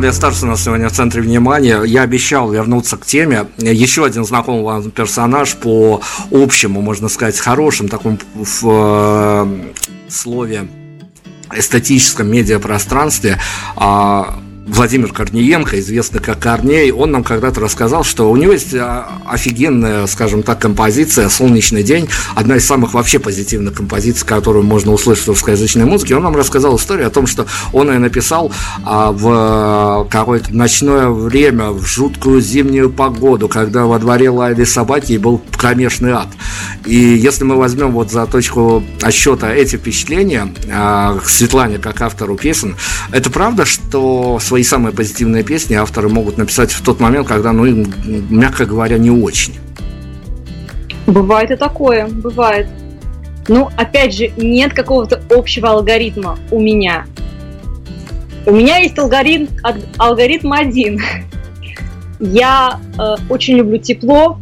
Магнолия 0.00 0.16
Старс 0.16 0.42
у 0.42 0.46
нас 0.46 0.64
сегодня 0.64 0.88
в 0.88 0.92
центре 0.92 1.20
внимания. 1.20 1.82
Я 1.82 2.00
обещал 2.00 2.50
вернуться 2.50 2.96
к 2.96 3.04
теме. 3.04 3.48
Еще 3.58 4.06
один 4.06 4.24
знакомый 4.24 4.62
вам 4.62 4.90
персонаж 4.90 5.56
по 5.56 6.00
общему, 6.30 6.80
можно 6.80 7.10
сказать, 7.10 7.38
хорошим 7.38 7.86
такому 7.86 8.16
в 8.34 8.62
э, 8.64 9.72
слове 10.08 10.68
эстетическом 11.54 12.30
медиапространстве. 12.30 13.38
А, 13.76 14.40
Владимир 14.66 15.12
Корниенко, 15.12 15.80
известный 15.80 16.20
как 16.20 16.38
Корней, 16.38 16.90
он 16.90 17.10
нам 17.10 17.24
когда-то 17.24 17.60
рассказал, 17.60 18.04
что 18.04 18.30
у 18.30 18.36
него 18.36 18.52
есть 18.52 18.74
а, 18.74 19.08
офигенная, 19.26 20.06
скажем 20.06 20.42
так, 20.42 20.60
композиция 20.60 21.28
«Солнечный 21.28 21.82
день», 21.82 22.08
одна 22.34 22.56
из 22.56 22.66
самых 22.66 22.94
вообще 22.94 23.18
позитивных 23.18 23.74
композиций, 23.74 24.26
которую 24.26 24.64
можно 24.64 24.92
услышать 24.92 25.24
в 25.24 25.28
русскоязычной 25.28 25.86
музыке. 25.86 26.14
Он 26.14 26.22
нам 26.22 26.36
рассказал 26.36 26.76
историю 26.76 27.06
о 27.06 27.10
том, 27.10 27.26
что 27.26 27.46
он 27.72 27.90
ее 27.90 27.98
написал 27.98 28.52
а, 28.84 29.12
в 29.12 30.08
какое-то 30.10 30.54
ночное 30.54 31.08
время, 31.08 31.70
в 31.70 31.84
жуткую 31.86 32.40
зимнюю 32.40 32.90
погоду, 32.90 33.48
когда 33.48 33.86
во 33.86 33.98
дворе 33.98 34.30
лаяли 34.30 34.64
собаки 34.64 35.12
и 35.12 35.18
был 35.18 35.42
кромешный 35.56 36.12
ад. 36.12 36.28
И 36.84 36.94
если 36.94 37.44
мы 37.44 37.56
возьмем 37.56 37.92
вот 37.92 38.10
за 38.10 38.26
точку 38.26 38.82
отсчета 39.02 39.52
эти 39.52 39.76
впечатления 39.76 40.52
а, 40.70 41.18
Светлане 41.24 41.78
как 41.78 42.00
автору 42.02 42.36
песен, 42.36 42.76
это 43.10 43.30
правда, 43.30 43.64
что 43.64 44.38
свои 44.50 44.64
самые 44.64 44.92
позитивные 44.92 45.44
песни 45.44 45.74
авторы 45.74 46.08
могут 46.08 46.36
написать 46.36 46.72
в 46.72 46.82
тот 46.82 46.98
момент, 46.98 47.28
когда, 47.28 47.52
ну, 47.52 47.66
им, 47.66 47.94
мягко 48.30 48.66
говоря, 48.66 48.98
не 48.98 49.08
очень. 49.08 49.54
Бывает 51.06 51.52
и 51.52 51.56
такое, 51.56 52.08
бывает. 52.08 52.66
Ну, 53.46 53.68
опять 53.76 54.12
же, 54.12 54.32
нет 54.36 54.72
какого-то 54.74 55.22
общего 55.30 55.70
алгоритма 55.70 56.36
у 56.50 56.60
меня. 56.60 57.06
У 58.44 58.50
меня 58.50 58.78
есть 58.78 58.98
алгоритм, 58.98 59.46
алгоритм 59.98 60.52
один. 60.52 61.00
Я 62.18 62.80
э, 62.98 63.14
очень 63.28 63.54
люблю 63.54 63.78
тепло, 63.78 64.38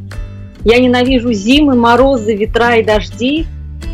я 0.64 0.78
ненавижу 0.78 1.32
зимы, 1.32 1.76
морозы, 1.76 2.34
ветра 2.34 2.76
и 2.76 2.82
дожди. 2.82 3.46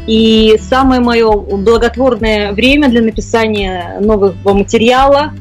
И 0.07 0.57
самое 0.71 1.01
мое 1.01 1.31
благотворное 1.33 2.53
время 2.53 2.89
для 2.89 3.03
написания 3.03 3.99
нового 4.01 4.55
материала 4.55 5.35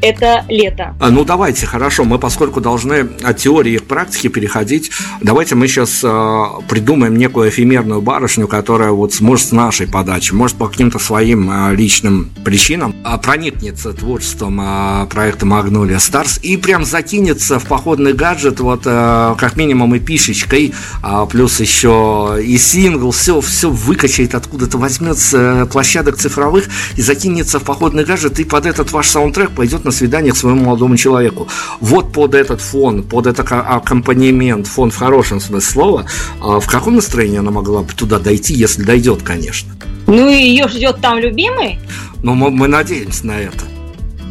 это 0.00 0.44
лето. 0.48 0.94
А, 1.00 1.10
ну 1.10 1.24
давайте, 1.24 1.66
хорошо, 1.66 2.04
мы 2.04 2.18
поскольку 2.18 2.60
должны 2.60 3.08
от 3.22 3.36
теории 3.36 3.78
к 3.78 3.84
практике 3.84 4.28
переходить, 4.28 4.90
давайте 5.20 5.54
мы 5.54 5.68
сейчас 5.68 6.00
э, 6.02 6.44
придумаем 6.68 7.16
некую 7.16 7.50
эфемерную 7.50 8.00
барышню, 8.00 8.46
которая 8.46 8.90
вот 8.92 9.12
сможет 9.14 9.48
с 9.48 9.52
нашей 9.52 9.86
подачи, 9.86 10.32
может 10.32 10.56
по 10.56 10.68
каким-то 10.68 10.98
своим 10.98 11.50
э, 11.50 11.74
личным 11.74 12.30
причинам 12.44 12.94
э, 13.04 13.18
проникнется 13.18 13.92
творчеством 13.92 14.60
э, 14.60 15.06
проекта 15.06 15.46
Magnolia 15.46 15.96
Stars 15.96 16.40
и 16.42 16.56
прям 16.56 16.84
закинется 16.84 17.58
в 17.58 17.66
походный 17.66 18.12
гаджет 18.12 18.60
вот 18.60 18.82
э, 18.84 19.34
как 19.38 19.56
минимум 19.56 19.94
и 19.94 19.98
пишечкой, 19.98 20.74
э, 21.02 21.26
плюс 21.30 21.60
еще 21.60 22.38
и 22.42 22.56
сингл, 22.58 23.10
все, 23.10 23.40
все 23.40 23.70
выкачает 23.70 24.34
откуда-то, 24.34 24.78
возьмет 24.78 25.18
с 25.18 25.34
э, 25.34 25.66
площадок 25.66 26.16
цифровых 26.16 26.66
и 26.96 27.02
закинется 27.02 27.58
в 27.58 27.64
походный 27.64 28.04
гаджет 28.04 28.38
и 28.38 28.44
под 28.44 28.66
этот 28.66 28.92
ваш 28.92 29.08
саундтрек 29.08 29.50
пойдет 29.50 29.84
на 29.88 29.92
свидание 29.92 30.32
к 30.32 30.36
своему 30.36 30.64
молодому 30.64 30.96
человеку. 30.96 31.48
Вот 31.80 32.12
под 32.12 32.34
этот 32.34 32.60
фон, 32.60 33.02
под 33.02 33.26
этот 33.26 33.46
аккомпанемент, 33.50 34.66
фон 34.66 34.90
в 34.90 34.96
хорошем 34.96 35.40
смысле 35.40 35.70
слова, 35.70 36.06
а 36.40 36.60
в 36.60 36.66
каком 36.66 36.96
настроении 36.96 37.38
она 37.38 37.50
могла 37.50 37.82
бы 37.82 37.92
туда 37.92 38.18
дойти, 38.18 38.54
если 38.54 38.82
дойдет, 38.82 39.22
конечно? 39.22 39.72
Ну 40.06 40.28
и 40.28 40.36
ее 40.36 40.68
ждет 40.68 41.00
там 41.00 41.18
любимый? 41.18 41.78
Ну, 42.22 42.34
мы, 42.34 42.50
мы 42.50 42.68
надеемся 42.68 43.26
на 43.26 43.38
это. 43.38 43.64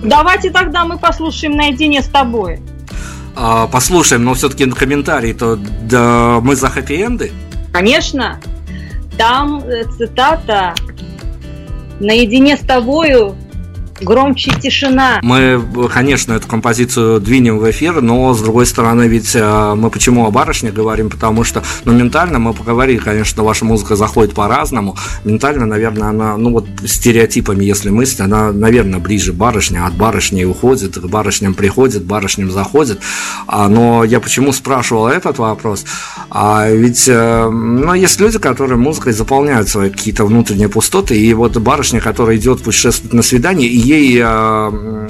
Давайте 0.04 0.52
тогда 0.52 0.86
мы 0.86 0.98
послушаем 0.98 1.56
наедине 1.56 2.02
с 2.02 2.08
тобой. 2.08 2.60
А, 3.36 3.68
послушаем, 3.68 4.24
но 4.24 4.34
все-таки 4.34 4.70
комментарий-то 4.70 5.56
да, 5.56 6.40
мы 6.42 6.56
за 6.56 6.68
хэппи-энды? 6.68 7.32
Конечно. 7.72 8.40
Там 9.18 9.60
э, 9.60 9.84
цитата 9.98 10.76
«Наедине 12.00 12.58
с 12.58 12.62
тобою 12.62 13.36
громче 14.02 14.52
тишина. 14.52 15.20
Мы, 15.22 15.62
конечно, 15.94 16.34
эту 16.34 16.48
композицию 16.48 17.20
двинем 17.20 17.60
в 17.60 17.70
эфир, 17.70 18.02
но 18.02 18.34
с 18.34 18.42
другой 18.42 18.66
стороны, 18.66 19.08
ведь 19.08 19.36
э, 19.36 19.74
мы 19.76 19.90
почему 19.90 20.26
о 20.26 20.32
барышне 20.32 20.72
говорим, 20.72 21.10
потому 21.10 21.44
что, 21.44 21.64
ну, 21.86 21.94
ментально 21.94 22.40
мы 22.40 22.54
поговорили, 22.54 22.98
конечно, 22.98 23.44
ваша 23.44 23.66
музыка 23.66 23.96
заходит 23.96 24.34
по-разному. 24.34 24.96
Ментально, 25.24 25.66
наверное, 25.66 26.10
она, 26.10 26.38
ну, 26.38 26.52
вот 26.52 26.68
стереотипами, 26.86 27.64
если 27.64 27.90
мыслить, 27.90 28.22
она, 28.22 28.52
наверное, 28.52 29.00
ближе 29.00 29.34
барышня, 29.34 29.86
от 29.86 29.96
барышни 29.96 30.44
уходит, 30.44 30.98
к 30.98 31.06
барышням 31.06 31.54
приходит, 31.54 32.04
барышням 32.04 32.52
заходит. 32.52 33.00
А, 33.48 33.68
но 33.68 34.04
я 34.04 34.20
почему 34.20 34.52
спрашивал 34.54 35.08
этот 35.08 35.40
вопрос? 35.40 35.86
А 36.30 36.70
ведь, 36.70 37.08
э, 37.08 37.50
ну, 37.50 37.94
есть 37.94 38.20
люди, 38.20 38.40
которые 38.40 38.78
музыкой 38.78 39.14
заполняют 39.14 39.70
свои 39.70 39.90
какие-то 39.90 40.26
внутренние 40.26 40.70
пустоты, 40.70 41.20
и 41.20 41.34
вот 41.34 41.58
барышня, 41.58 42.00
которая 42.00 42.38
идет 42.38 42.62
путешествовать 42.62 43.14
на 43.14 43.22
свидание, 43.22 43.70
и 43.70 43.87
ей 43.88 44.22
э, 44.22 45.08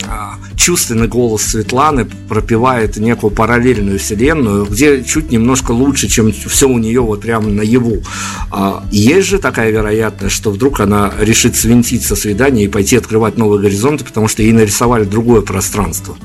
чувственный 0.55 1.07
голос 1.07 1.43
Светланы 1.43 2.05
пропивает 2.27 2.97
некую 2.97 3.31
параллельную 3.31 3.99
вселенную, 3.99 4.65
где 4.65 5.03
чуть 5.03 5.31
немножко 5.31 5.71
лучше, 5.71 6.07
чем 6.07 6.31
все 6.31 6.67
у 6.67 6.77
нее 6.77 7.01
вот 7.01 7.21
прямо 7.21 7.47
наяву. 7.47 8.03
А, 8.51 8.83
есть 8.91 9.27
же 9.27 9.39
такая 9.39 9.71
вероятность, 9.71 10.35
что 10.35 10.51
вдруг 10.51 10.79
она 10.79 11.11
решит 11.19 11.55
свинтить 11.55 12.03
со 12.03 12.15
свидания 12.15 12.65
и 12.65 12.67
пойти 12.67 12.97
открывать 12.97 13.37
новые 13.37 13.61
горизонты, 13.61 14.03
потому 14.03 14.27
что 14.27 14.43
ей 14.43 14.51
нарисовали 14.51 15.05
другое 15.05 15.41
пространство. 15.41 16.17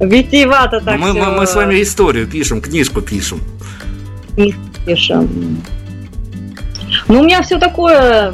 Витиевато 0.00 0.80
так 0.80 1.00
мы, 1.00 1.12
мы, 1.12 1.32
мы 1.32 1.46
с 1.46 1.54
вами 1.56 1.82
историю 1.82 2.26
пишем, 2.26 2.60
книжку 2.60 3.00
пишем. 3.00 3.40
Книжку 4.34 4.60
пишем. 4.86 5.62
Ну, 7.08 7.20
у 7.20 7.24
меня 7.24 7.42
все 7.42 7.58
такое 7.58 8.32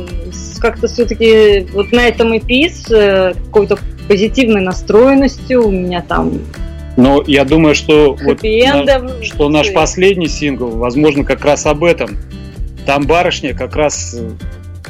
как-то 0.59 0.89
все-таки 0.89 1.67
вот 1.73 1.93
на 1.93 2.07
этом 2.07 2.33
EP 2.33 2.71
с 2.71 2.91
э, 2.91 3.35
какой-то 3.47 3.79
позитивной 4.09 4.61
настроенностью. 4.61 5.67
У 5.67 5.71
меня 5.71 6.03
там 6.03 6.41
но 6.97 7.25
я 7.27 7.45
думаю, 7.45 7.75
что, 7.75 8.17
вот 8.23 8.43
на, 8.43 9.23
что 9.23 9.49
наш 9.49 9.73
последний 9.73 10.29
сингл, 10.29 10.69
возможно, 10.71 11.25
как 11.25 11.45
раз 11.45 11.67
об 11.67 11.83
этом. 11.83 12.17
Там 12.87 13.07
барышня 13.07 13.55
как 13.55 13.75
раз 13.77 14.15
э, 14.17 14.31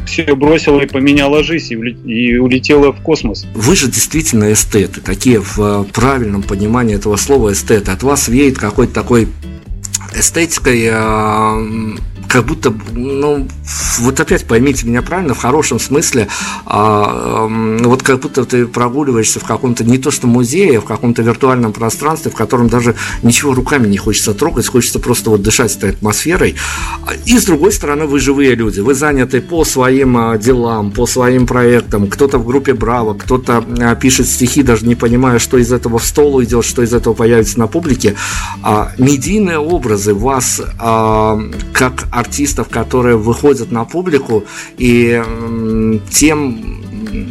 все 0.07 0.35
бросила 0.35 0.81
и 0.81 0.87
поменяла 0.87 1.43
жизнь 1.43 1.75
и 2.05 2.37
улетела 2.37 2.93
в 2.93 3.01
космос. 3.01 3.47
Вы 3.55 3.77
же 3.77 3.87
действительно 3.87 4.53
эстеты, 4.53 5.01
такие 5.01 5.41
в 5.41 5.59
э, 5.59 5.85
правильном 5.93 6.43
понимании 6.43 6.97
этого 6.97 7.17
слова 7.17 7.53
эстеты. 7.53 7.91
От 7.91 8.03
вас 8.03 8.29
веет 8.29 8.59
какой-то 8.59 8.93
такой 8.93 9.29
эстетикой 10.15 10.91
как 12.35 12.47
будто, 12.47 12.75
ну, 12.93 13.47
вот 14.01 14.19
опять 14.19 14.45
поймите 14.45 14.87
меня 14.87 15.03
правильно, 15.03 15.35
в 15.35 15.39
хорошем 15.39 15.79
смысле, 15.79 16.27
а, 16.67 17.47
вот 17.49 18.03
как 18.03 18.21
будто 18.21 18.45
ты 18.45 18.67
прогуливаешься 18.67 19.39
в 19.39 19.45
каком-то 19.45 19.85
не 19.85 19.99
то 19.99 20.11
что 20.11 20.27
музее, 20.27 20.79
а 20.79 20.81
в 20.81 20.85
каком-то 20.85 21.23
виртуальном 21.23 21.73
пространстве, 21.73 22.33
в 22.33 22.35
котором 22.35 22.69
даже 22.69 22.97
ничего 23.23 23.55
руками 23.55 23.87
не 23.87 23.99
хочется 23.99 24.35
трогать, 24.35 24.67
хочется 24.67 24.99
просто 24.99 25.31
вот 25.31 25.43
дышать 25.43 25.77
этой 25.77 25.91
атмосферой. 25.91 26.57
И 27.25 27.39
с 27.39 27.45
другой 27.45 27.71
стороны, 27.71 28.07
вы 28.07 28.19
живые 28.19 28.57
люди, 28.57 28.81
вы 28.81 28.95
заняты 28.95 29.41
по 29.41 29.65
своим 29.65 30.17
а, 30.17 30.37
делам, 30.37 30.91
по 30.91 31.07
своим 31.07 31.47
проектам, 31.47 32.09
кто-то 32.09 32.39
в 32.39 32.47
группе 32.47 32.75
Браво, 32.75 33.15
кто-то 33.15 33.65
а, 33.79 33.95
пишет 33.95 34.27
стихи, 34.27 34.63
даже 34.63 34.87
не 34.87 34.97
понимая, 34.97 35.39
что 35.39 35.57
из 35.57 35.73
этого 35.73 35.99
в 35.99 36.05
стол 36.05 36.43
идет, 36.43 36.65
что 36.65 36.83
из 36.83 36.93
этого 36.93 37.15
появится 37.15 37.61
на 37.61 37.69
публике. 37.69 38.17
А, 38.63 38.93
медийные 38.99 39.59
образы 39.59 40.04
вас 40.13 40.61
а, 40.79 41.39
как 41.73 42.09
артистов, 42.13 42.69
которые 42.69 43.17
выходят 43.17 43.71
на 43.71 43.85
публику, 43.85 44.45
и 44.77 45.23
тем 46.11 46.83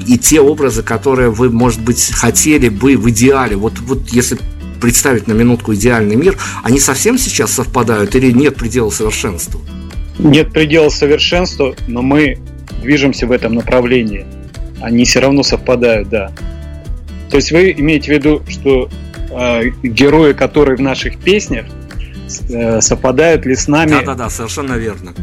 и 0.08 0.18
те 0.18 0.40
образы, 0.40 0.84
которые 0.84 1.30
вы, 1.30 1.50
может 1.50 1.82
быть, 1.82 2.12
хотели 2.14 2.70
бы 2.70 2.96
в 2.96 3.10
идеале, 3.10 3.56
вот, 3.56 3.80
вот 3.80 4.10
если 4.10 4.38
представить 4.82 5.28
на 5.28 5.34
минутку 5.34 5.74
идеальный 5.74 6.16
мир, 6.16 6.38
они 6.64 6.80
совсем 6.80 7.18
сейчас 7.18 7.52
совпадают 7.52 8.16
или 8.16 8.32
нет 8.32 8.56
предела 8.56 8.90
совершенства? 8.90 9.60
Нет 10.20 10.52
предела 10.52 10.90
совершенства, 10.90 11.76
но 11.88 12.02
мы 12.02 12.38
движемся 12.82 13.28
в 13.28 13.32
этом 13.32 13.56
направлении. 13.56 14.26
Они 14.82 15.06
все 15.06 15.20
равно 15.20 15.44
совпадают, 15.44 16.10
да. 16.10 16.32
То 17.30 17.38
есть 17.38 17.52
вы 17.52 17.72
имеете 17.72 18.12
в 18.12 18.16
виду, 18.16 18.42
что 18.48 18.90
э, 19.32 19.70
герои, 19.84 20.34
которые 20.34 20.78
в 20.78 20.82
наших 20.82 21.18
песнях, 21.18 21.66
Э, 21.66 21.83
совпадают 22.82 23.46
ли 23.46 23.56
с 23.56 23.68
нами. 23.68 23.92
Да-да-да, 23.92 24.30
совершенно 24.30 24.74
верно. 24.74 25.14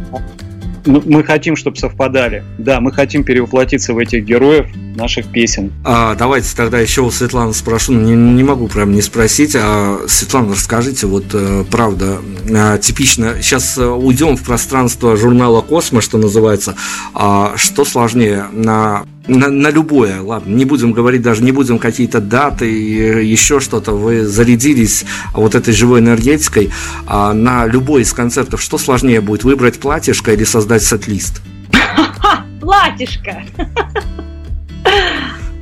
Ну, 0.86 1.02
мы 1.04 1.22
хотим, 1.24 1.56
чтобы 1.56 1.76
совпадали. 1.76 2.44
Да, 2.58 2.80
мы 2.80 2.92
хотим 2.92 3.24
перевоплотиться 3.24 3.92
в 3.92 3.98
этих 3.98 4.24
героев 4.24 4.66
наших 4.94 5.26
песен. 5.26 5.72
А, 5.84 6.14
давайте 6.14 6.54
тогда 6.56 6.78
еще 6.78 7.02
у 7.02 7.10
Светланы 7.10 7.52
спрошу. 7.52 7.92
Не, 7.92 8.14
не 8.14 8.42
могу 8.42 8.68
прям 8.68 8.92
не 8.92 9.02
спросить. 9.02 9.54
А, 9.56 10.00
Светлана, 10.08 10.52
расскажите, 10.52 11.06
вот 11.06 11.26
э, 11.32 11.64
правда, 11.70 12.18
э, 12.48 12.78
типично. 12.80 13.36
Сейчас 13.40 13.78
уйдем 13.78 14.36
в 14.36 14.42
пространство 14.42 15.16
журнала 15.16 15.60
Космо, 15.60 16.00
что 16.00 16.18
называется. 16.18 16.74
А, 17.14 17.54
что 17.56 17.84
сложнее, 17.84 18.46
на 18.52 19.04
на, 19.30 19.48
на 19.48 19.70
любое, 19.70 20.20
ладно, 20.20 20.54
не 20.54 20.64
будем 20.64 20.92
говорить 20.92 21.22
даже, 21.22 21.42
не 21.42 21.52
будем 21.52 21.78
какие-то 21.78 22.20
даты, 22.20 22.66
еще 22.66 23.60
что-то, 23.60 23.92
вы 23.92 24.26
зарядились 24.26 25.04
вот 25.32 25.54
этой 25.54 25.72
живой 25.72 26.00
энергетикой, 26.00 26.70
а 27.06 27.32
на 27.32 27.66
любой 27.66 28.02
из 28.02 28.12
концертов, 28.12 28.60
что 28.60 28.76
сложнее 28.76 29.20
будет, 29.20 29.44
выбрать 29.44 29.78
платьишко 29.78 30.32
или 30.32 30.44
создать 30.44 30.82
сет-лист? 30.82 31.40
Платьишко! 32.60 33.42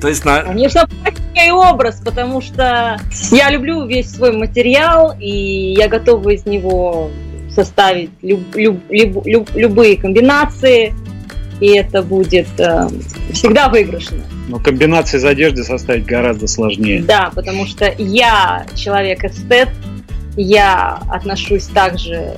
То 0.00 0.08
есть 0.08 0.24
на... 0.24 0.42
Конечно, 0.42 0.88
и 1.34 1.50
образ, 1.50 2.00
потому 2.04 2.40
что 2.40 2.98
я 3.30 3.50
люблю 3.50 3.86
весь 3.86 4.10
свой 4.10 4.32
материал, 4.32 5.14
и 5.18 5.74
я 5.76 5.88
готова 5.88 6.30
из 6.30 6.46
него 6.46 7.10
составить 7.50 8.10
люб, 8.22 8.40
люб, 8.54 8.80
люб, 8.88 9.26
люб, 9.26 9.50
любые 9.54 9.96
комбинации, 9.96 10.94
и 11.61 11.68
это 11.68 12.02
будет 12.02 12.48
э, 12.59 12.88
всегда 13.32 13.68
выигрышно. 13.68 14.18
Но 14.48 14.59
комбинации 14.59 15.18
из 15.18 15.24
одежды 15.24 15.64
составить 15.64 16.06
гораздо 16.06 16.46
сложнее. 16.46 17.02
Да, 17.02 17.30
потому 17.34 17.66
что 17.66 17.92
я 17.98 18.66
человек-эстет, 18.74 19.68
я 20.36 21.00
отношусь 21.11 21.66
также 21.66 22.36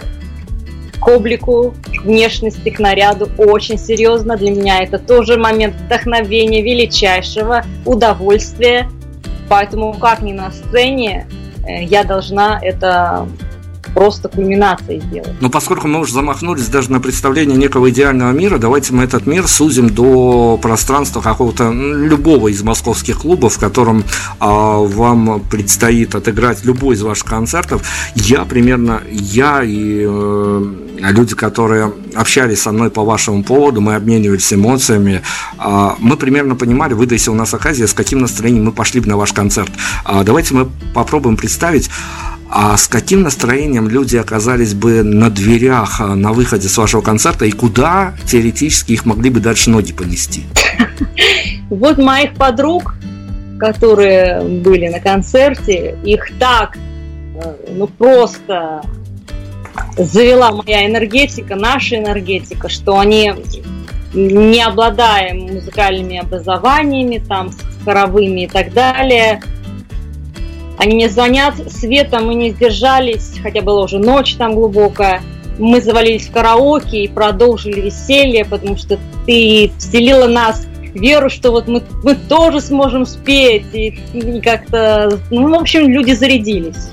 к 0.99 1.09
облику, 1.09 1.75
к 1.95 2.03
внешности, 2.03 2.71
к 2.71 2.79
наряду 2.79 3.29
очень 3.39 3.79
серьезно. 3.79 4.37
Для 4.37 4.51
меня 4.51 4.83
это 4.83 4.99
тоже 4.99 5.39
момент 5.39 5.75
вдохновения, 5.77 6.62
величайшего 6.62 7.64
удовольствия. 7.85 8.89
Поэтому 9.49 9.95
как 9.95 10.23
ни 10.23 10.33
на 10.33 10.51
сцене, 10.51 11.27
э, 11.66 11.85
я 11.85 12.05
должна 12.05 12.59
это 12.62 13.29
просто 13.95 14.28
кульминацией 14.28 15.01
сделать. 15.01 15.32
Но 15.41 15.51
поскольку 15.51 15.88
мы 15.88 16.01
уже 16.01 16.12
замахнулись 16.12 16.68
даже 16.68 16.91
на 16.93 17.01
представление 17.01 17.57
некого 17.57 17.91
идеального 17.91 18.32
мира, 18.32 18.59
давайте 18.59 18.93
мы 18.93 19.05
этот 19.05 19.26
мир 19.26 19.47
сузим 19.49 19.91
до 19.91 20.59
пространства 20.61 21.20
какого-то 21.20 21.70
любого 21.72 22.49
из 22.49 22.62
московских 22.62 23.20
клубов, 23.20 23.55
в 23.55 23.59
котором 23.59 24.05
а, 24.38 24.78
вам 24.78 25.41
предстоит 25.51 26.14
отыграть 26.14 26.64
любой 26.64 26.95
из 26.95 27.03
ваших 27.03 27.26
концертов. 27.26 27.82
Я 28.14 28.45
примерно, 28.45 29.03
я 29.11 29.62
и 29.62 30.05
э, 30.07 30.74
люди, 30.99 31.34
которые 31.34 31.93
общались 32.14 32.62
со 32.62 32.72
мной 32.72 32.91
по 32.91 33.05
вашему 33.05 33.43
поводу, 33.43 33.80
мы 33.80 33.95
обменивались 33.95 34.53
эмоциями, 34.53 35.22
э, 35.59 35.88
мы 35.99 36.16
примерно 36.16 36.57
понимали, 36.57 36.95
выдайся 36.95 37.30
у 37.30 37.34
нас 37.34 37.55
оказия, 37.55 37.86
с 37.86 37.95
каким 37.95 38.20
настроением 38.20 38.66
мы 38.66 38.72
пошли 38.72 39.01
бы 39.01 39.09
на 39.09 39.16
ваш 39.16 39.32
концерт. 39.32 39.70
Э, 40.07 40.22
давайте 40.24 40.55
мы 40.55 40.68
попробуем 40.95 41.36
представить 41.36 41.91
а 42.53 42.77
с 42.77 42.89
каким 42.89 43.23
настроением 43.23 43.89
люди 43.89 44.17
оказались 44.17 44.75
бы 44.75 45.05
на 45.05 45.31
дверях 45.31 46.01
а, 46.01 46.17
на 46.17 46.33
выходе 46.33 46.69
с 46.69 46.77
вашего 46.77 47.01
концерта 47.01 47.45
и 47.45 47.53
куда 47.53 48.15
теоретически 48.27 48.93
их 48.93 49.07
могли 49.07 49.31
бы 49.31 49.39
дальше 49.41 49.71
ноги 49.71 49.93
понести? 49.93 50.45
Вот 51.71 51.99
моих 51.99 52.35
подруг, 52.35 52.97
которые 53.61 54.43
были 54.43 54.89
на 54.89 54.99
концерте, 54.99 55.97
их 56.03 56.29
так, 56.41 56.77
э, 56.77 57.55
ну 57.69 57.87
просто 57.87 58.83
завела 59.97 60.51
моя 60.51 60.87
энергетика, 60.89 61.55
наша 61.55 61.97
энергетика, 61.97 62.69
что 62.69 62.99
они, 62.99 63.33
не 64.13 64.61
обладая 64.61 65.35
музыкальными 65.35 66.19
образованиями, 66.19 67.23
там, 67.27 67.53
хоровыми 67.85 68.41
и 68.41 68.49
так 68.49 68.73
далее, 68.73 69.41
они 70.81 70.95
мне 70.95 71.11
звонят, 71.11 71.55
Света, 71.70 72.20
мы 72.20 72.35
не 72.35 72.53
сдержались, 72.53 73.35
хотя 73.43 73.61
была 73.61 73.85
уже 73.85 73.99
ночь 73.99 74.37
там 74.37 74.55
глубокая. 74.55 75.20
Мы 75.59 75.83
завалились 75.83 76.28
в 76.28 76.33
караоке 76.33 77.05
и 77.05 77.09
продолжили 77.09 77.83
веселье, 77.83 78.47
потому 78.47 78.78
что 78.78 78.99
ты 79.26 79.70
вселила 79.76 80.26
нас 80.26 80.66
веру, 80.95 81.28
что 81.28 81.51
вот 81.51 81.68
мы, 81.68 81.83
мы 82.03 82.14
тоже 82.14 82.62
сможем 82.62 83.05
спеть. 83.05 83.66
И, 83.74 83.89
и 84.14 84.41
как-то, 84.41 85.20
ну, 85.31 85.51
в 85.51 85.55
общем, 85.55 85.87
люди 85.87 86.12
зарядились 86.12 86.89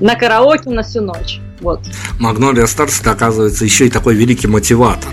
на 0.00 0.16
караоке 0.16 0.70
на 0.70 0.82
всю 0.82 1.00
ночь. 1.00 1.38
Вот. 1.60 1.82
Магнолия 2.18 2.66
Старс, 2.66 3.00
оказывается, 3.06 3.64
еще 3.64 3.86
и 3.86 3.90
такой 3.90 4.16
великий 4.16 4.48
мотиватор. 4.48 5.12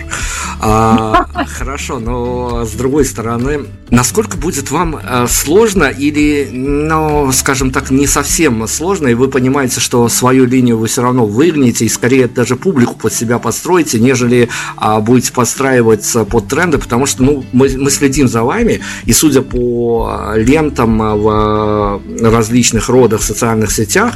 А, 0.64 1.26
хорошо, 1.48 1.98
но 1.98 2.66
с 2.66 2.74
другой 2.74 3.04
стороны, 3.04 3.66
насколько 3.90 4.38
будет 4.38 4.70
вам 4.70 4.96
а, 5.02 5.26
сложно 5.28 5.86
или, 5.86 6.50
ну, 6.52 7.32
скажем 7.32 7.72
так, 7.72 7.90
не 7.90 8.06
совсем 8.06 8.68
сложно, 8.68 9.08
и 9.08 9.16
вы 9.16 9.28
понимаете, 9.28 9.80
что 9.80 10.08
свою 10.08 10.46
линию 10.46 10.78
вы 10.78 10.86
все 10.86 11.02
равно 11.02 11.26
выгнете, 11.26 11.86
и 11.86 11.90
скорее 11.90 12.28
даже 12.28 12.56
публику 12.56 12.94
под 12.96 13.12
себя 13.12 13.40
подстроите, 13.40 14.00
нежели 14.00 14.50
а, 14.78 15.00
будете 15.00 15.34
подстраиваться 15.34 16.26
под 16.26 16.48
тренды, 16.48 16.78
потому 16.78 17.08
что, 17.08 17.24
ну, 17.24 17.44
мы, 17.54 17.70
мы 17.76 17.90
следим 17.90 18.28
за 18.28 18.44
вами, 18.44 18.82
и 19.06 19.14
судя 19.14 19.42
по 19.42 20.34
лентам 20.36 21.00
в 21.00 22.02
различных 22.22 22.88
родах 22.88 23.24
социальных 23.24 23.72
сетях, 23.72 24.14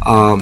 а, 0.00 0.38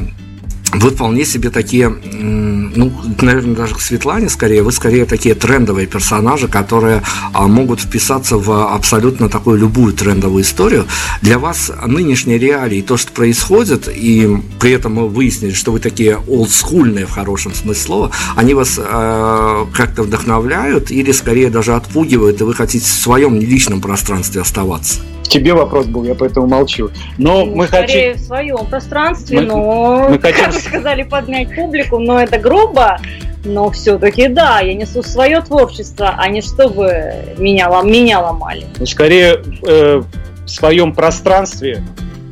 вы 0.73 0.91
вполне 0.91 1.25
себе 1.25 1.51
такие, 1.51 1.89
ну, 1.89 2.93
наверное, 3.21 3.55
даже 3.55 3.75
к 3.75 3.81
Светлане 3.81 4.29
скорее, 4.29 4.63
вы 4.63 4.73
скорее 4.73 5.05
такие 5.07 5.35
трендовые 5.35 5.87
персонажи, 5.87 6.49
которые 6.49 7.03
а, 7.33 7.47
могут 7.47 7.81
вписаться 7.81 8.37
в 8.37 8.75
абсолютно 8.75 9.29
такую 9.29 9.59
любую 9.59 9.93
трендовую 9.93 10.43
историю. 10.43 10.87
Для 11.23 11.39
вас 11.39 11.71
нынешние 11.87 12.39
реалии, 12.39 12.83
то, 12.83 12.97
что 12.97 13.13
происходит, 13.13 13.89
и 13.89 14.37
при 14.61 14.73
этом 14.73 14.95
мы 14.95 15.09
выяснили, 15.09 15.53
что 15.53 15.73
вы 15.73 15.79
такие 15.79 16.19
олдскульные 16.19 17.07
в 17.07 17.11
хорошем 17.11 17.55
смысле 17.55 17.83
слова, 17.83 18.11
они 18.35 18.55
вас 18.55 18.79
э, 18.79 19.65
как-то 19.73 20.03
вдохновляют 20.03 20.91
или 20.91 21.13
скорее 21.13 21.51
даже 21.51 21.75
отпугивают, 21.75 22.41
и 22.41 22.45
вы 22.45 22.55
хотите 22.55 22.85
в 22.85 22.89
своем 22.89 23.39
личном 23.39 23.81
пространстве 23.81 24.41
оставаться? 24.41 25.01
Тебе 25.29 25.55
вопрос 25.55 25.87
был, 25.87 26.05
я 26.05 26.15
поэтому 26.15 26.47
молчу. 26.47 26.91
Но 27.19 27.45
ну, 27.45 27.57
мы 27.57 27.67
скорее 27.67 28.13
хотим... 28.13 28.23
в 28.23 28.27
своем 28.27 28.67
пространстве, 28.67 29.41
мы, 29.41 29.47
но, 29.47 30.09
мы 30.11 30.19
хотим... 30.19 30.45
как 30.45 30.55
вы 30.55 30.61
сказали, 30.61 31.03
поднять 31.03 31.55
публику, 31.55 31.99
но 31.99 32.21
это 32.21 32.39
грубо. 32.39 32.99
Но 33.45 33.71
все-таки 33.71 34.27
да, 34.29 34.61
я 34.61 34.75
несу 34.75 35.03
свое 35.05 35.41
творчество, 35.41 36.17
а 36.19 36.29
не 36.29 36.41
чтобы 36.41 37.15
меня, 37.39 37.69
меня 37.83 38.19
ломали. 38.21 38.67
Ну, 38.79 38.87
скорее 38.87 39.41
э, 39.67 40.03
в 40.45 40.49
своем 40.49 40.93
пространстве 40.93 41.83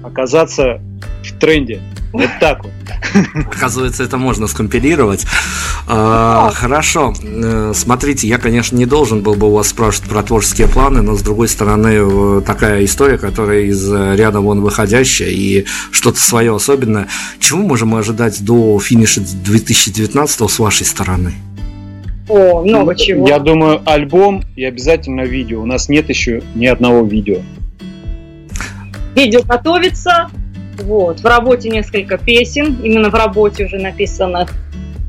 оказаться 0.02 0.80
в 1.22 1.38
тренде. 1.38 1.80
Вот 2.14 2.30
так 2.38 2.62
вот. 2.62 2.72
Оказывается, 3.46 4.04
это 4.04 4.18
можно 4.18 4.46
скомпилировать. 4.46 5.26
А, 5.88 6.52
хорошо. 6.54 7.12
Э, 7.20 7.72
смотрите, 7.74 8.28
я, 8.28 8.38
конечно, 8.38 8.76
не 8.76 8.86
должен 8.86 9.20
был 9.20 9.34
бы 9.34 9.48
у 9.48 9.50
вас 9.50 9.70
спрашивать 9.70 10.08
про 10.08 10.22
творческие 10.22 10.68
планы, 10.68 11.02
но, 11.02 11.16
с 11.16 11.22
другой 11.22 11.48
стороны, 11.48 12.40
такая 12.42 12.84
история, 12.84 13.18
которая 13.18 13.62
из 13.62 13.92
ряда 13.92 14.38
вон 14.38 14.60
выходящая 14.60 15.30
и 15.30 15.64
что-то 15.90 16.20
свое 16.20 16.54
особенное. 16.54 17.08
Чего 17.40 17.62
можем 17.62 17.96
ожидать 17.96 18.44
до 18.44 18.78
финиша 18.78 19.20
2019 19.20 20.48
с 20.48 20.58
вашей 20.60 20.86
стороны? 20.86 21.34
О, 22.28 22.62
много 22.62 22.92
ну, 22.92 22.94
чего. 22.94 23.28
Я 23.28 23.40
думаю, 23.40 23.82
альбом 23.86 24.44
и 24.54 24.64
обязательно 24.64 25.22
видео. 25.22 25.62
У 25.62 25.66
нас 25.66 25.88
нет 25.88 26.10
еще 26.10 26.44
ни 26.54 26.66
одного 26.66 27.04
видео. 27.04 27.38
Видео 29.16 29.42
готовится, 29.42 30.30
вот. 30.82 31.20
В 31.20 31.26
работе 31.26 31.68
несколько 31.68 32.18
песен, 32.18 32.78
именно 32.82 33.10
в 33.10 33.14
работе 33.14 33.64
уже 33.66 33.78
написанных. 33.78 34.50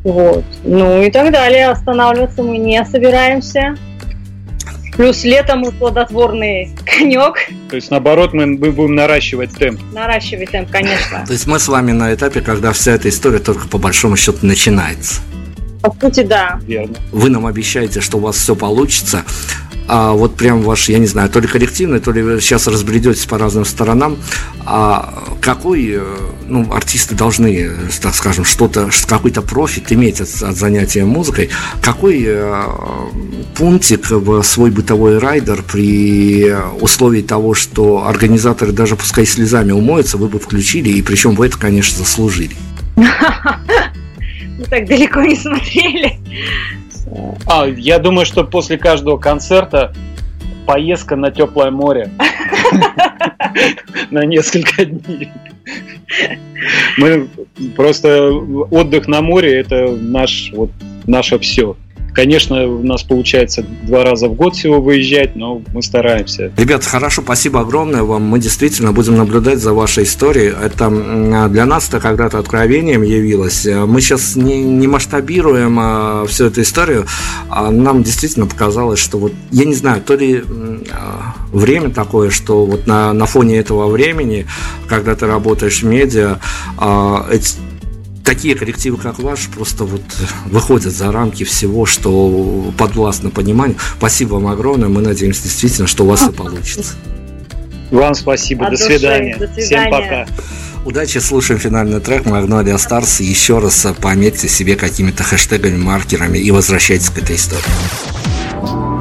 Вот. 0.03 0.43
Ну 0.63 1.01
и 1.01 1.11
так 1.11 1.31
далее. 1.31 1.69
Останавливаться 1.69 2.43
мы 2.43 2.57
не 2.57 2.83
собираемся. 2.85 3.75
Плюс 4.95 5.25
летом 5.25 5.59
мы 5.59 5.71
плодотворный 5.71 6.69
конек. 6.85 7.49
То 7.69 7.75
есть, 7.75 7.91
наоборот, 7.91 8.33
мы, 8.33 8.45
мы 8.45 8.71
будем 8.71 8.95
наращивать 8.95 9.51
темп. 9.51 9.81
Наращивать 9.91 10.51
темп, 10.51 10.69
конечно. 10.71 11.25
То 11.25 11.33
есть 11.33 11.47
мы 11.47 11.59
с 11.59 11.67
вами 11.67 11.91
на 11.91 12.13
этапе, 12.13 12.39
когда 12.39 12.71
вся 12.71 12.93
эта 12.93 13.09
история 13.09 13.39
только 13.39 13.67
по 13.67 13.77
большому 13.77 14.15
счету 14.15 14.39
начинается. 14.43 15.21
По 15.81 15.93
сути, 15.99 16.23
да. 16.23 16.59
Верно. 16.65 16.95
Вы 17.11 17.29
нам 17.29 17.45
обещаете, 17.45 17.99
что 17.99 18.17
у 18.17 18.21
вас 18.21 18.37
все 18.37 18.55
получится 18.55 19.23
а 19.87 20.13
вот 20.13 20.35
прям 20.35 20.61
ваш, 20.61 20.89
я 20.89 20.99
не 20.99 21.05
знаю, 21.05 21.29
то 21.29 21.39
ли 21.39 21.47
коллективный, 21.47 21.99
то 21.99 22.11
ли 22.11 22.21
вы 22.21 22.41
сейчас 22.41 22.67
разбредетесь 22.67 23.25
по 23.25 23.37
разным 23.37 23.65
сторонам, 23.65 24.17
а 24.65 25.23
какой, 25.41 25.97
э, 25.97 26.03
ну, 26.47 26.71
артисты 26.73 27.13
должны, 27.13 27.69
так 28.01 28.15
скажем, 28.15 28.45
что-то, 28.45 28.89
какой-то 29.07 29.41
профит 29.41 29.91
иметь 29.91 30.21
от, 30.21 30.29
от 30.41 30.55
занятия 30.55 31.05
музыкой, 31.05 31.49
какой 31.81 32.23
э, 32.25 32.63
пунктик 33.55 34.09
в 34.09 34.41
свой 34.43 34.71
бытовой 34.71 35.19
райдер 35.19 35.61
при 35.61 36.55
условии 36.81 37.21
того, 37.21 37.53
что 37.53 38.07
организаторы 38.07 38.71
даже 38.71 38.95
пускай 38.95 39.25
слезами 39.25 39.71
умоются, 39.71 40.17
вы 40.17 40.29
бы 40.29 40.39
включили, 40.39 40.89
и 40.89 41.01
причем 41.01 41.35
вы 41.35 41.47
это, 41.47 41.57
конечно, 41.59 41.99
заслужили. 41.99 42.55
Мы 42.95 43.05
так 44.69 44.87
далеко 44.87 45.21
не 45.21 45.35
смотрели. 45.35 46.17
А, 47.47 47.67
я 47.67 47.99
думаю, 47.99 48.25
что 48.25 48.43
после 48.43 48.77
каждого 48.77 49.17
концерта 49.17 49.93
поездка 50.65 51.15
на 51.15 51.31
теплое 51.31 51.71
море 51.71 52.09
на 54.11 54.25
несколько 54.25 54.85
дней. 54.85 55.31
Мы 56.97 57.27
просто 57.75 58.31
отдых 58.31 59.07
на 59.07 59.21
море 59.21 59.59
это 59.59 59.91
наш 59.91 60.51
вот 60.53 60.71
наше 61.05 61.37
все. 61.39 61.75
Конечно, 62.15 62.65
у 62.65 62.81
нас 62.81 63.03
получается 63.03 63.65
два 63.83 64.03
раза 64.03 64.29
в 64.29 64.35
год 64.35 64.55
всего 64.55 64.81
выезжать, 64.81 65.35
но 65.35 65.61
мы 65.73 65.83
стараемся. 65.83 66.49
Ребята, 66.55 66.87
хорошо, 66.87 67.21
спасибо 67.21 67.59
огромное 67.59 68.03
вам. 68.03 68.23
Мы 68.23 68.39
действительно 68.39 68.93
будем 68.93 69.17
наблюдать 69.17 69.59
за 69.59 69.73
вашей 69.73 70.05
историей. 70.05 70.53
Это 70.63 70.89
для 71.49 71.65
нас 71.65 71.89
это 71.89 71.99
когда-то 71.99 72.39
откровением 72.39 73.01
явилось. 73.01 73.65
Мы 73.65 73.99
сейчас 73.99 74.37
не, 74.37 74.63
не 74.63 74.87
масштабируем 74.87 75.77
а, 75.77 76.25
всю 76.25 76.45
эту 76.45 76.61
историю. 76.61 77.05
А 77.49 77.69
нам 77.69 78.01
действительно 78.01 78.47
показалось, 78.47 78.99
что 78.99 79.17
вот, 79.17 79.33
я 79.51 79.65
не 79.65 79.75
знаю, 79.75 80.01
то 80.01 80.15
ли 80.15 80.41
а, 80.93 81.35
время 81.51 81.89
такое, 81.89 82.29
что 82.29 82.65
вот 82.65 82.87
на, 82.87 83.11
на 83.11 83.25
фоне 83.25 83.57
этого 83.57 83.87
времени, 83.89 84.47
когда 84.87 85.15
ты 85.15 85.27
работаешь 85.27 85.81
в 85.81 85.85
медиа, 85.85 86.39
а, 86.77 87.27
эти, 87.29 87.55
такие 88.25 88.55
коллективы, 88.55 88.97
как 88.97 89.19
ваш, 89.19 89.47
просто 89.47 89.85
вот 89.85 90.01
выходят 90.45 90.93
за 90.93 91.11
рамки 91.11 91.43
всего, 91.43 91.85
что 91.85 92.73
подвластно 92.77 93.29
пониманию. 93.29 93.77
Спасибо 93.97 94.33
вам 94.33 94.47
огромное. 94.47 94.89
Мы 94.89 95.01
надеемся 95.01 95.43
действительно, 95.43 95.87
что 95.87 96.03
у 96.03 96.07
вас 96.07 96.21
все 96.21 96.31
получится. 96.33 96.95
Вам 97.91 98.15
спасибо. 98.15 98.65
До, 98.65 98.71
души, 98.71 98.83
свидания. 98.83 99.37
до 99.37 99.47
свидания. 99.47 99.65
Всем 99.65 99.91
пока. 99.91 100.27
Удачи, 100.85 101.19
слушаем 101.19 101.59
финальный 101.59 101.99
трек 101.99 102.25
Magnolia 102.25 102.75
Stars. 102.75 103.23
Еще 103.23 103.59
раз 103.59 103.87
пометьте 104.01 104.47
себе 104.47 104.75
какими-то 104.75 105.23
хэштегами, 105.23 105.77
маркерами 105.77 106.37
и 106.37 106.51
возвращайтесь 106.51 107.09
к 107.09 107.17
этой 107.17 107.37
истории. 107.37 108.94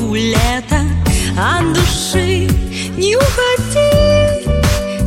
люблю 0.00 0.14
лето 0.14 0.76
От 1.36 1.72
души 1.72 2.48
не 2.98 3.16
уходи 3.16 4.46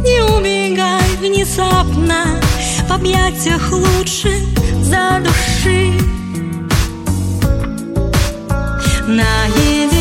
Не 0.03 0.23
убегай 0.23 1.17
внезапно 1.19 2.39
В 2.87 2.91
объятиях 2.91 3.71
лучше 3.71 4.39
за 4.81 5.21
души, 5.23 5.91
Наедине 9.07 9.92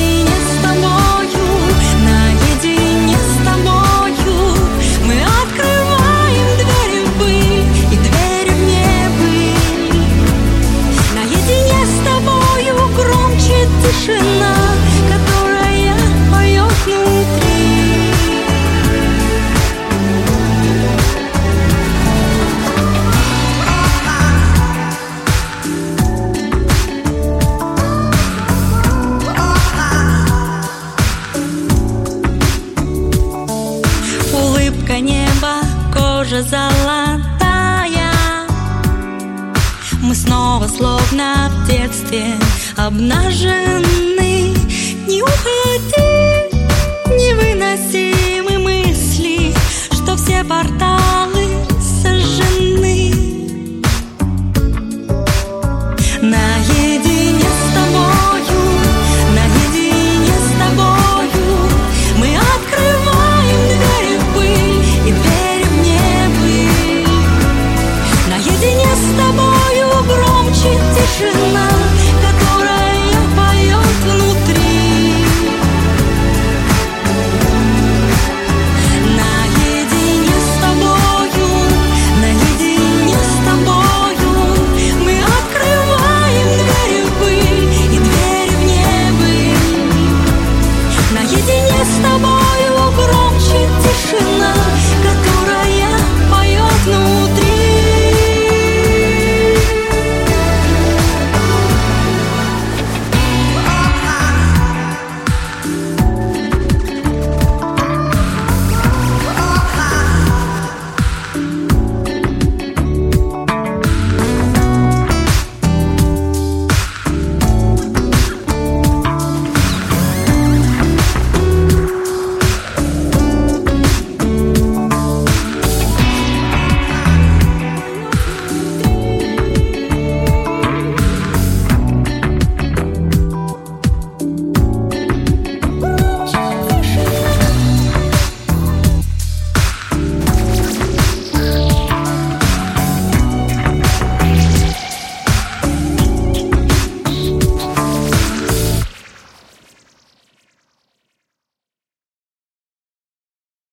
обнажен. 42.77 44.02